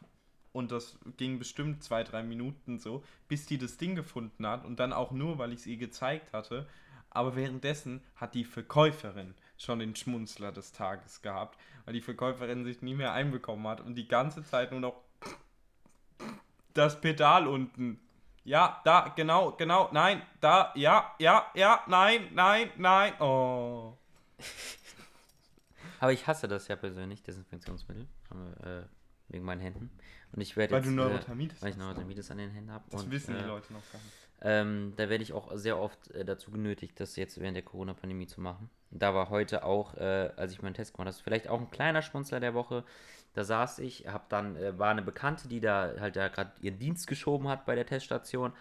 [0.53, 4.79] Und das ging bestimmt zwei, drei Minuten so, bis die das Ding gefunden hat und
[4.79, 6.69] dann auch nur, weil ich es ihr gezeigt hatte.
[7.11, 12.81] Aber währenddessen hat die Verkäuferin schon den Schmunzler des Tages gehabt, weil die Verkäuferin sich
[12.81, 15.03] nie mehr einbekommen hat und die ganze Zeit nur noch
[16.75, 18.01] das Pedal unten.
[18.45, 23.99] Ja, da, genau, genau, nein, da, ja, ja, ja, nein, nein, nein, oh.
[26.01, 28.07] Aber ich hasse das ja persönlich, Desinfektionsmittel.
[28.63, 28.83] Äh,
[29.29, 29.91] wegen meinen Händen.
[30.33, 31.77] Und ich werde Weil jetzt, du äh, Neurodermitis weil ich.
[31.77, 32.85] Neurodermitis an den Händen habe.
[32.91, 34.15] Das und, wissen die äh, Leute noch gar nicht.
[34.41, 38.27] Ähm, da werde ich auch sehr oft äh, dazu genötigt, das jetzt während der Corona-Pandemie
[38.27, 38.71] zu machen.
[38.91, 42.03] Da war heute auch, äh, als ich meinen Test gemacht habe, vielleicht auch ein kleiner
[42.03, 42.85] Schmunzler der Woche.
[43.35, 46.79] Da saß ich, hab dann, äh, war eine Bekannte, die da halt da gerade ihren
[46.79, 48.53] Dienst geschoben hat bei der Teststation.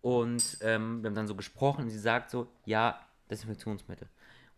[0.00, 3.00] Und ähm, wir haben dann so gesprochen und sie sagt so, ja,
[3.30, 4.08] Desinfektionsmittel.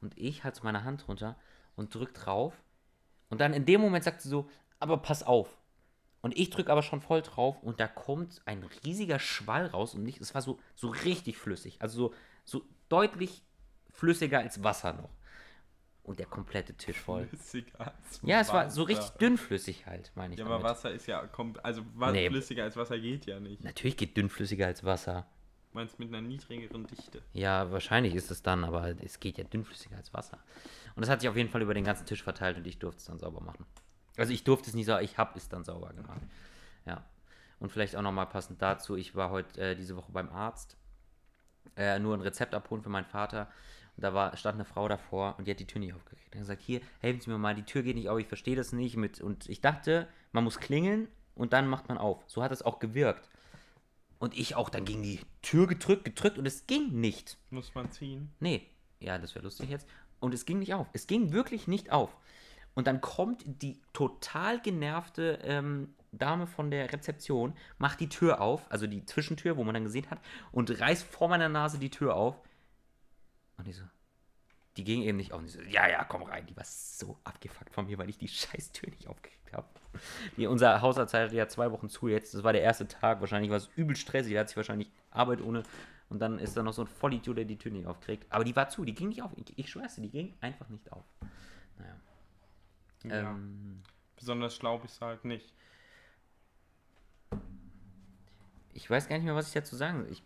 [0.00, 1.36] Und ich halte meine Hand runter
[1.76, 2.54] und drück drauf.
[3.30, 5.56] Und dann in dem Moment sagt sie so, aber pass auf.
[6.20, 10.02] Und ich drücke aber schon voll drauf und da kommt ein riesiger Schwall raus und
[10.02, 11.80] nicht, es war so, so richtig flüssig.
[11.80, 12.14] Also so,
[12.44, 13.42] so deutlich
[13.96, 15.10] flüssiger als Wasser noch.
[16.02, 17.26] Und der komplette Tisch voll.
[17.26, 20.38] Flüssiger als Ja, es war so richtig dünnflüssig halt, meine ich.
[20.38, 20.70] Ja, aber damit.
[20.70, 22.28] Wasser ist ja, kommt, also wa- Nee.
[22.30, 23.64] flüssiger als Wasser geht ja nicht.
[23.64, 25.26] Natürlich geht dünnflüssiger als Wasser.
[25.72, 27.22] Meinst mit einer niedrigeren Dichte.
[27.32, 30.38] Ja, wahrscheinlich ist es dann, aber es geht ja dünnflüssiger als Wasser.
[30.94, 33.00] Und das hat sich auf jeden Fall über den ganzen Tisch verteilt und ich durfte
[33.00, 33.66] es dann sauber machen.
[34.16, 36.20] Also ich durfte es nicht sauber, ich habe es dann sauber gemacht.
[36.86, 37.04] Ja.
[37.58, 40.76] Und vielleicht auch nochmal passend dazu, ich war heute äh, diese Woche beim Arzt,
[41.76, 43.50] äh, nur ein Rezept abholen für meinen Vater.
[43.96, 46.34] Und da war, stand eine Frau davor und die hat die Tür nicht aufgekriegt.
[46.34, 48.72] Dann gesagt, hier, helfen Sie mir mal, die Tür geht nicht auf, ich verstehe das
[48.72, 48.96] nicht.
[48.96, 52.22] Mit, und ich dachte, man muss klingeln und dann macht man auf.
[52.26, 53.28] So hat es auch gewirkt.
[54.18, 57.38] Und ich auch dann gegen die Tür gedrückt, gedrückt und es ging nicht.
[57.50, 58.30] Muss man ziehen.
[58.40, 58.66] Nee,
[59.00, 59.86] ja, das wäre lustig jetzt.
[60.20, 60.88] Und es ging nicht auf.
[60.92, 62.16] Es ging wirklich nicht auf.
[62.74, 68.70] Und dann kommt die total genervte ähm, Dame von der Rezeption, macht die Tür auf,
[68.70, 70.20] also die Zwischentür, wo man dann gesehen hat,
[70.52, 72.40] und reißt vor meiner Nase die Tür auf.
[73.56, 73.84] Und ich so,
[74.76, 75.40] die ging eben nicht auf.
[75.40, 76.46] Und ich so, ja, ja, komm rein.
[76.46, 79.66] Die war so abgefuckt von mir, weil ich die scheiß Tür nicht aufgekriegt habe.
[80.36, 82.34] Die, unser Hausarzt hatte ja zwei Wochen zu jetzt.
[82.34, 83.20] Das war der erste Tag.
[83.20, 84.32] Wahrscheinlich war es übel stressig.
[84.32, 85.62] Er hat sich wahrscheinlich Arbeit ohne.
[86.08, 88.26] Und dann ist da noch so ein Vollidiot, der die Tür nicht aufkriegt.
[88.30, 89.32] Aber die war zu, die ging nicht auf.
[89.36, 91.04] Ich, ich schwör's dir, die ging einfach nicht auf.
[91.78, 91.96] Naja.
[93.04, 93.30] Ja.
[93.30, 93.82] Ähm,
[94.16, 95.52] Besonders schlau bist du halt nicht.
[98.76, 100.12] ich weiß gar nicht mehr, was ich dazu sagen soll.
[100.12, 100.22] Ich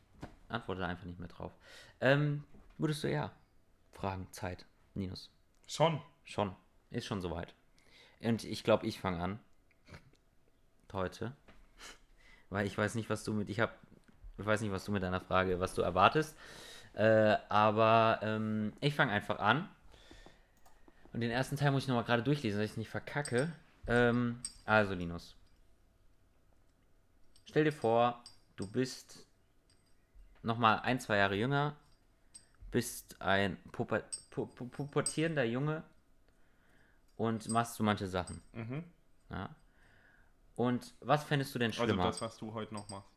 [0.48, 1.52] antworte einfach nicht mehr drauf.
[2.00, 2.44] Ähm,
[2.80, 3.32] würdest du eher
[3.92, 4.26] fragen?
[4.32, 4.66] Zeit.
[4.94, 5.30] Linus.
[5.66, 6.00] Schon.
[6.24, 6.54] Schon.
[6.90, 7.54] Ist schon soweit.
[8.20, 9.40] Und ich glaube, ich fange an.
[10.92, 11.32] Heute.
[12.50, 13.48] Weil ich weiß nicht, was du mit.
[13.48, 13.72] Ich habe.
[14.38, 16.36] Ich weiß nicht, was du mit deiner Frage, was du erwartest.
[16.94, 19.68] Äh, aber ähm, ich fange einfach an.
[21.12, 23.52] Und den ersten Teil muss ich nochmal gerade durchlesen, dass ich es nicht verkacke.
[23.86, 25.36] Ähm, also, Linus.
[27.44, 28.22] Stell dir vor,
[28.56, 29.26] du bist
[30.42, 31.76] nochmal ein, zwei Jahre jünger,
[32.70, 35.82] bist ein puber pu pu pubertierender Junge
[37.16, 38.42] und machst so manche Sachen.
[38.52, 38.84] Mhm.
[39.30, 39.48] Ja.
[40.56, 42.04] Und was fändest du denn Also schlimmer?
[42.04, 43.08] das, was du heute noch machst.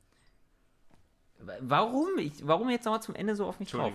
[1.60, 2.18] warum?
[2.18, 3.92] Ich, warum jetzt nochmal zum Ende so auf mich drauf?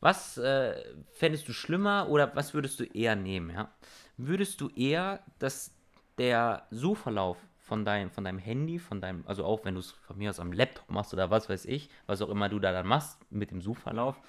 [0.00, 0.74] Was äh,
[1.14, 3.50] fändest du schlimmer oder was würdest du eher nehmen?
[3.50, 3.70] Ja?
[4.16, 5.72] Würdest du eher, dass
[6.18, 10.18] der Suchverlauf von deinem, von deinem Handy, von deinem, also auch wenn du es von
[10.18, 12.86] mir aus am Laptop machst oder was weiß ich, was auch immer du da dann
[12.86, 14.20] machst mit dem Suchverlauf,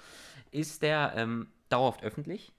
[0.50, 2.52] ist der ähm, dauerhaft öffentlich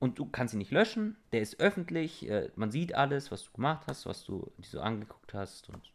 [0.00, 1.16] und du kannst ihn nicht löschen.
[1.32, 4.80] Der ist öffentlich, äh, man sieht alles, was du gemacht hast, was du dir so
[4.80, 5.92] angeguckt hast und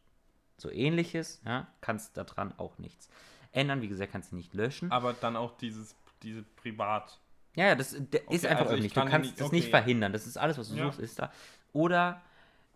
[0.57, 1.41] so ähnliches.
[1.45, 1.67] Ja?
[1.81, 3.09] Kannst daran auch nichts
[3.51, 3.81] ändern.
[3.81, 4.91] Wie gesagt, kannst du nicht löschen.
[4.93, 5.93] Aber dann auch dieses,
[6.23, 7.19] diese Privat.
[7.55, 8.93] Ja, ja, das der ist Okay, einfach also ich öffentlich.
[8.93, 10.13] kann Du kannst nicht- das okay, nicht verhindern.
[10.13, 10.85] Das ist alles, was du Ja.
[10.85, 11.33] suchst, ist da.
[11.73, 12.21] Oder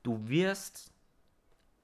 [0.01, 0.91] du wirst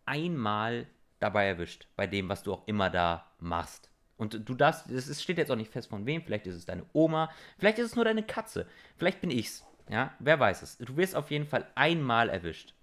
[0.10, 0.88] einmal
[1.20, 3.90] dabei erwischt, bei dem, was du auch immer da machst.
[4.18, 6.66] Und du darfst, das ist, steht jetzt auch nicht fest von wem, vielleicht ist es
[6.66, 9.66] deine Oma, vielleicht ist es nur deine Katze, vielleicht bin ich's.
[9.90, 10.78] Ja, wer weiß es.
[10.78, 12.74] Du wirst auf jeden Fall einmal erwischt.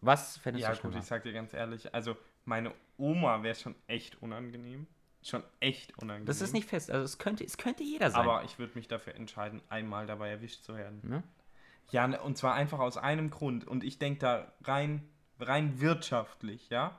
[0.00, 0.98] Was fändest Ja du gut, schlimmer?
[0.98, 4.86] ich sag dir ganz ehrlich, also meine Oma wäre schon echt unangenehm.
[5.22, 6.26] Schon echt unangenehm.
[6.26, 8.20] Das ist nicht fest, also es könnte, es könnte jeder sein.
[8.22, 11.00] Aber ich würde mich dafür entscheiden, einmal dabei erwischt zu werden.
[11.02, 11.22] ne?
[11.90, 13.66] Ja, ne, und zwar einfach aus einem Grund.
[13.66, 15.08] Und ich denke da rein,
[15.38, 16.98] rein wirtschaftlich, ja.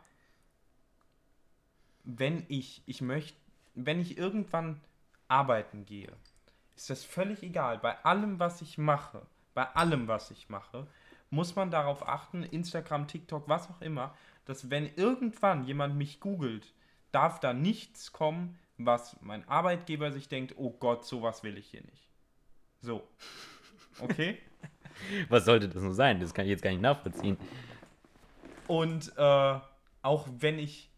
[2.04, 3.38] Wenn ich, ich möchte,
[3.76, 4.80] wenn ich irgendwann
[5.28, 6.12] arbeiten gehe,
[6.76, 7.80] ist das völlig egal.
[7.80, 10.88] Bei allem, was ich mache, bei allem, was ich mache,
[11.30, 14.16] muss man darauf achten, Instagram, TikTok, was auch immer,
[14.46, 16.74] dass wenn irgendwann jemand mich googelt,
[17.12, 21.82] darf da nichts kommen, was mein Arbeitgeber sich denkt, oh Gott, sowas will ich hier
[21.82, 22.10] nicht.
[22.82, 23.08] So.
[24.00, 24.38] Okay?
[25.30, 26.20] Was sollte das nur sein?
[26.20, 27.38] Das kann ich jetzt gar nicht nachvollziehen.
[28.68, 29.60] Und äh,
[30.02, 30.90] auch wenn ich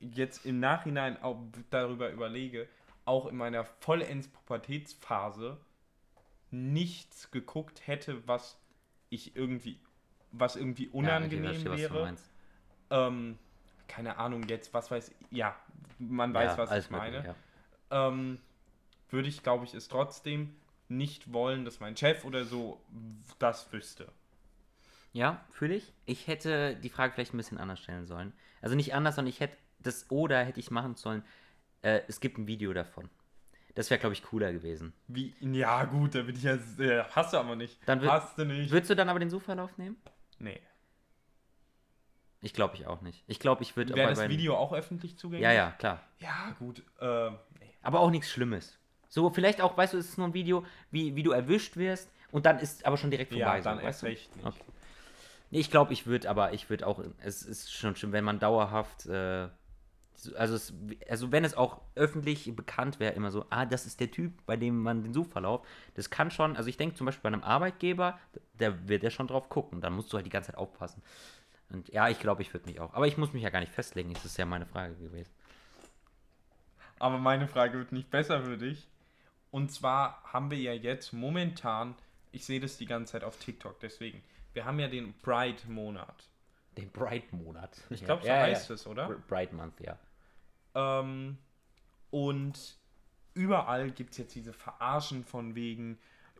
[0.00, 1.38] jetzt im Nachhinein auch
[1.70, 2.68] darüber überlege,
[3.04, 5.58] auch in meiner vollends Pubertätsphase
[6.50, 8.58] nichts geguckt hätte, was
[9.10, 9.78] ich irgendwie,
[10.32, 12.16] was irgendwie unangenehm ja, verstehe, was wäre.
[13.08, 13.38] Ähm,
[13.88, 15.56] keine Ahnung jetzt, was weiß ich, ja,
[15.98, 17.18] man weiß, Ja, was ich meine.
[17.18, 17.36] mögliche,
[17.90, 18.08] ja.
[18.08, 18.38] ähm,
[19.10, 20.54] würde ich, glaube ich, es trotzdem
[20.88, 22.80] nicht wollen, dass mein Chef oder so
[23.38, 24.10] das wüsste.
[25.14, 25.92] Ja, fühle ich.
[26.06, 28.32] Ich hätte die Frage vielleicht ein bisschen anders stellen sollen.
[28.60, 31.22] Also nicht anders, sondern ich hätte das oder hätte ich machen sollen.
[31.82, 33.08] Äh, es gibt ein Video davon.
[33.76, 34.92] Das wäre, glaube ich, cooler gewesen.
[35.06, 35.34] Wie?
[35.40, 36.54] Ja, gut, da bin ich ja.
[36.54, 37.78] Äh, hast du aber nicht.
[37.86, 38.70] Dann hast du nicht.
[38.72, 39.96] Würdest du dann aber den Suchverlauf nehmen?
[40.38, 40.60] nee.
[42.40, 43.24] Ich glaube ich auch nicht.
[43.26, 45.44] Ich glaube, ich würde Wäre das bei- Video auch öffentlich zugänglich?
[45.44, 46.02] Ja, ja, klar.
[46.18, 46.82] Ja, gut.
[47.00, 47.72] Äh, nee.
[47.80, 48.78] Aber auch nichts Schlimmes.
[49.08, 52.10] So, vielleicht auch, weißt du, es ist nur ein Video, wie, wie du erwischt wirst
[52.32, 53.56] und dann ist aber schon direkt vorbei.
[53.56, 54.06] Ja, dann so, erst weißt du?
[54.06, 54.46] recht nicht.
[54.46, 54.60] Okay.
[55.54, 58.40] Nee, ich glaube, ich würde, aber ich würde auch, es ist schon schlimm, wenn man
[58.40, 59.48] dauerhaft, äh,
[60.16, 60.74] so- also, es,
[61.08, 64.56] also wenn es auch öffentlich bekannt wäre, immer so, ah, das ist der Typ, bei
[64.56, 68.18] dem man den Suchverlauf, das kann schon, also ich denke zum Beispiel bei einem Arbeitgeber,
[68.60, 71.02] der wird ja schon drauf gucken, dann musst du halt die ganze Zeit aufpassen.
[71.70, 73.72] Und ja, ich glaube, ich würde mich auch, aber ich muss mich ja gar nicht
[73.72, 75.32] festlegen, das ist ja meine Frage gewesen.
[76.98, 78.88] Aber meine Frage wird nicht besser für dich.
[79.50, 81.96] Und zwar haben wir ja jetzt momentan,
[82.32, 84.22] ich sehe das die ganze Zeit auf TikTok, deswegen,
[84.54, 86.28] wir haben ja den Pride-Monat.
[86.76, 87.80] Den Bright-Monat.
[87.90, 88.74] Ich glaube, so Ja, heißt ja.
[88.74, 89.08] es, oder?
[89.28, 89.98] Bright Month, ja.
[90.74, 91.38] Ähm,
[92.10, 92.76] und
[93.34, 95.98] überall gibt es jetzt diese Verarschen von wegen,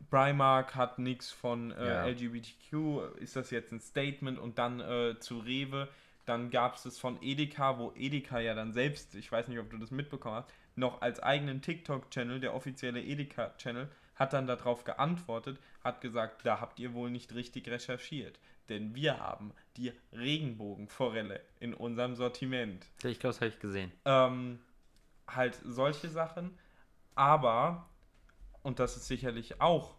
[0.09, 2.05] Primark hat nichts von äh, Ja.
[2.05, 5.87] LGBTQ, ist das jetzt ein Statement und dann äh, zu Rewe,
[6.25, 9.69] dann gab es das von Edeka, wo Edeka ja dann selbst, ich weiß nicht, ob
[9.69, 15.59] du das mitbekommen hast, noch als eigenen TikTok-Channel, der offizielle Edeka-Channel, hat dann darauf geantwortet,
[15.83, 18.39] hat gesagt, da habt ihr wohl nicht richtig recherchiert,
[18.69, 23.91] denn wir haben die Regenbogenforelle in unserem Sortiment Ich glaube, das habe ich gesehen.
[24.05, 24.59] ähm,
[25.27, 26.57] halt solche Sachen.
[27.15, 27.89] Aber,
[28.63, 29.95] und das ist sicherlich auch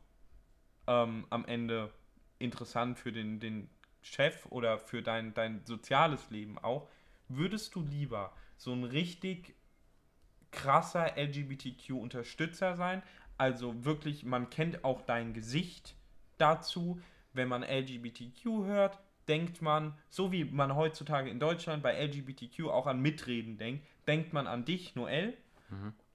[0.86, 1.92] ähm, am Ende
[2.38, 3.68] interessant für den, den
[4.02, 6.88] Chef oder für dein, dein soziales Leben auch,
[7.28, 9.54] würdest du lieber so ein richtig
[10.52, 13.02] krasser LGBTQ-Unterstützer sein?
[13.38, 15.94] Also wirklich, man kennt auch dein Gesicht
[16.38, 17.00] dazu.
[17.32, 22.86] Wenn man LGBTQ hört, denkt man, so wie man heutzutage in Deutschland bei LGBTQ auch
[22.86, 25.36] an Mitreden denkt, denkt man an dich, Noel.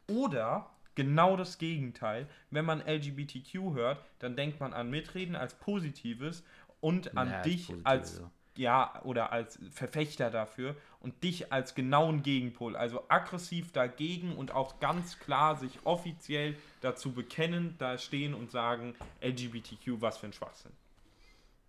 [0.07, 6.43] Oder genau das Gegenteil, wenn man LGBTQ hört, dann denkt man an Mitreden als Positives
[6.79, 8.31] und an Ja, als dich als so.
[8.57, 14.79] Ja oder als Verfechter dafür und dich als genauen Gegenpol, also aggressiv dagegen und auch
[14.79, 20.71] ganz klar sich offiziell dazu bekennen, da stehen und sagen LGBTQ, was für ein Schwachsinn.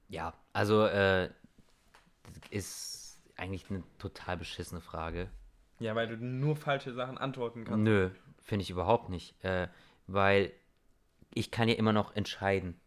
[0.09, 1.31] Ja, also äh,
[2.51, 5.29] ist eigentlich eine total beschissene Frage.
[5.79, 7.81] Ja, weil du nur falsche Sachen antworten kannst.
[7.81, 9.43] Nö, finde ich überhaupt nicht.
[9.45, 9.69] Äh,
[10.07, 10.53] weil
[11.35, 12.79] ich kann ja immer noch entscheiden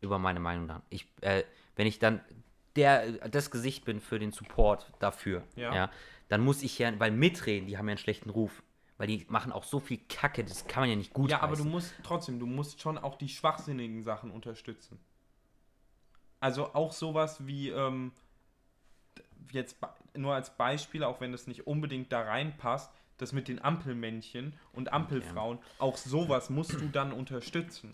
[0.00, 0.82] über meine Meinung dann.
[0.88, 1.44] Ich, äh,
[1.76, 2.20] wenn ich dann
[2.76, 5.74] der, das Gesicht bin für den Support dafür, Ja.
[5.74, 5.90] ja.
[6.28, 8.62] dann muss ich ja, weil mitreden, die haben ja einen schlechten Ruf.
[8.98, 11.56] Weil die machen auch so viel Kacke, das kann man ja nicht gut Ja, aber
[11.56, 15.00] du musst trotzdem, du musst schon auch die schwachsinnigen Sachen unterstützen.
[16.38, 18.12] Also auch sowas wie, ähm,
[19.52, 19.78] jetzt
[20.14, 24.92] nur als Beispiel, auch wenn das nicht unbedingt da reinpasst, das mit den Ampelmännchen und
[24.92, 27.92] Ampelfrauen, auch sowas musst du dann unterstützen.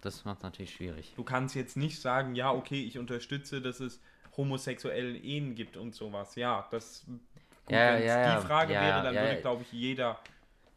[0.00, 1.12] Das macht natürlich schwierig.
[1.16, 4.00] Du kannst jetzt nicht sagen, ja, okay, ich unterstütze, dass es
[4.36, 6.34] homosexuellen Ehen gibt und sowas.
[6.36, 7.20] Ja, das gut,
[7.70, 10.18] Ja, wenn es ja, die Frage Ja, wäre, dann würde, glaube ich, jeder,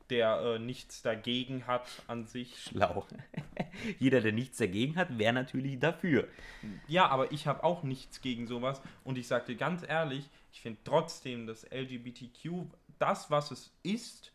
[0.10, 3.08] der äh, nichts dagegen hat an sich, Schlau.
[4.00, 6.28] Jeder, der nichts dagegen hat, wäre natürlich dafür.
[6.88, 8.82] Ja, aber ich habe auch nichts gegen sowas.
[9.04, 12.68] Und ich dir ganz ehrlich, ich finde trotzdem, dass LGBTQ,
[13.00, 14.32] das, was es ist,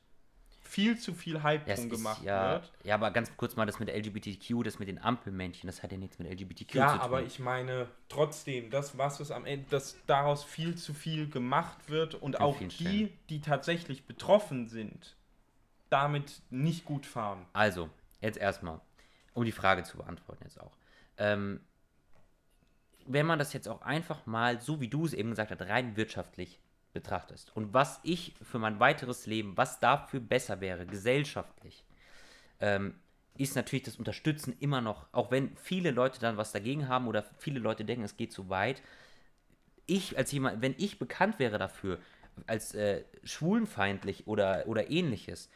[0.71, 2.73] viel zu viel Hype Ja, drum ist, gemacht ja, wird.
[2.85, 5.99] ja, aber ganz kurz mal das mit LGBTQ, das mit den Ampelmännchen, das hat ja
[5.99, 7.01] nichts mit LGBTQ Ja, zu tun.
[7.03, 11.89] aber ich meine trotzdem, das, was es am Ende, dass daraus viel zu viel gemacht
[11.89, 13.13] wird und An auch die, Stellen.
[13.29, 15.17] die tatsächlich betroffen sind,
[15.91, 17.45] damit nicht gut fahren.
[17.53, 17.91] Also,
[18.21, 18.81] jetzt erstmal,
[19.35, 20.77] um die Frage zu beantworten jetzt auch.
[21.17, 21.61] Ähm,
[23.07, 25.97] wenn man das jetzt auch einfach mal, so wie du es eben gesagt hast, rein
[25.97, 26.61] wirtschaftlich
[26.93, 31.85] betrachtest und was ich für mein weiteres Leben, was dafür besser wäre, gesellschaftlich,
[32.61, 32.95] ähm,
[33.39, 37.25] ist natürlich das Unterstützen immer noch, auch wenn viele Leute dann was dagegen haben oder
[37.39, 38.83] viele Leute denken, es geht zu weit.
[39.87, 41.99] Ich als jemand, wenn ich bekannt wäre dafür,
[42.47, 45.49] als äh, schwulenfeindlich oder, oder ähnliches,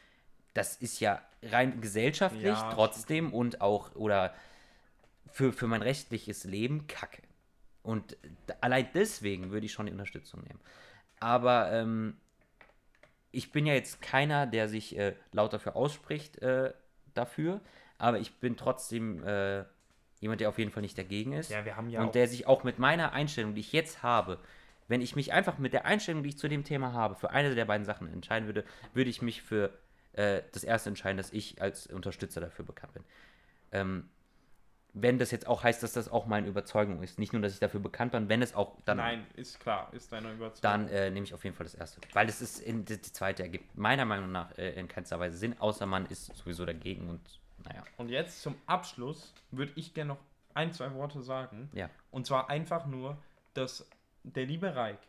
[0.53, 4.33] das ist ja rein gesellschaftlich Ja, trotzdem und auch oder
[5.31, 7.21] für, für mein rechtliches Leben kacke.
[7.83, 8.17] Und
[8.61, 10.59] allein deswegen würde ich schon die Unterstützung nehmen.
[11.25, 12.17] Aber ähm,
[13.31, 16.71] ich bin ja jetzt keiner, der sich äh, laut dafür ausspricht äh,
[17.15, 17.61] dafür,
[17.97, 19.63] aber ich bin trotzdem äh,
[20.19, 21.49] jemand, der auf jeden Fall nicht dagegen ist.
[21.49, 24.37] Ja, wir haben ja und der sich auch mit meiner Einstellung, die ich jetzt habe,
[24.87, 27.55] wenn ich mich einfach mit der Einstellung, die ich zu dem Thema habe, für eine
[27.55, 28.63] der beiden Sachen entscheiden würde,
[28.93, 29.71] würde ich mich für
[30.13, 33.03] äh, das erste entscheiden, dass ich als Unterstützer dafür bekannt bin.
[33.71, 34.09] Ähm,
[34.97, 37.19] wenn das jetzt auch heißt, dass das auch meine Überzeugung ist.
[37.19, 38.97] Nicht nur, dass ich dafür bekannt bin, wenn es auch dann.
[38.97, 40.61] Nein, ist klar, ist deine Überzeugung.
[40.61, 41.99] Dann äh, nehme ich auf jeden Fall das erste.
[42.13, 45.37] Weil es ist in die, die zweite ergibt meiner Meinung nach äh, in keinster Weise
[45.37, 47.21] Sinn, außer man ist sowieso dagegen und
[47.65, 47.83] naja.
[47.97, 50.19] Und jetzt zum Abschluss würde ich gerne noch
[50.53, 51.69] ein, zwei Worte sagen.
[51.73, 51.89] Ja.
[52.11, 53.17] Und zwar einfach nur,
[53.53, 53.89] dass
[54.23, 54.99] der liebe Reik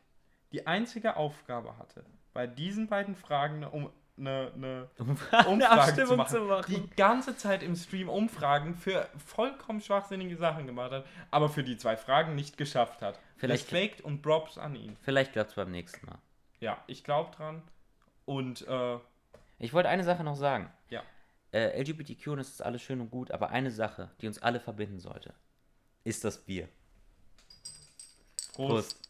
[0.53, 4.89] die einzige Aufgabe hatte, bei diesen beiden Fragen um eine, eine
[5.47, 11.05] Umfrage zu machen, die ganze Zeit im Stream Umfragen für vollkommen schwachsinnige Sachen gemacht hat,
[11.31, 13.19] aber für die zwei Fragen nicht geschafft hat.
[13.37, 14.97] Vielleicht- Respekt und Props an ihn.
[15.03, 16.19] Vielleicht klappt es beim nächsten Mal.
[16.61, 17.63] Ja, ich glaube dran.
[18.25, 18.99] Und äh,
[19.59, 20.71] Ich wollte eine Sache noch sagen.
[20.89, 21.03] Ja.
[21.53, 24.59] Äh, LGBTQ und das ist alles schön und gut, aber eine Sache, die uns alle
[24.61, 25.33] verbinden sollte,
[26.05, 26.69] ist das Bier.
[28.55, 28.69] Prost.
[28.97, 29.06] Prost.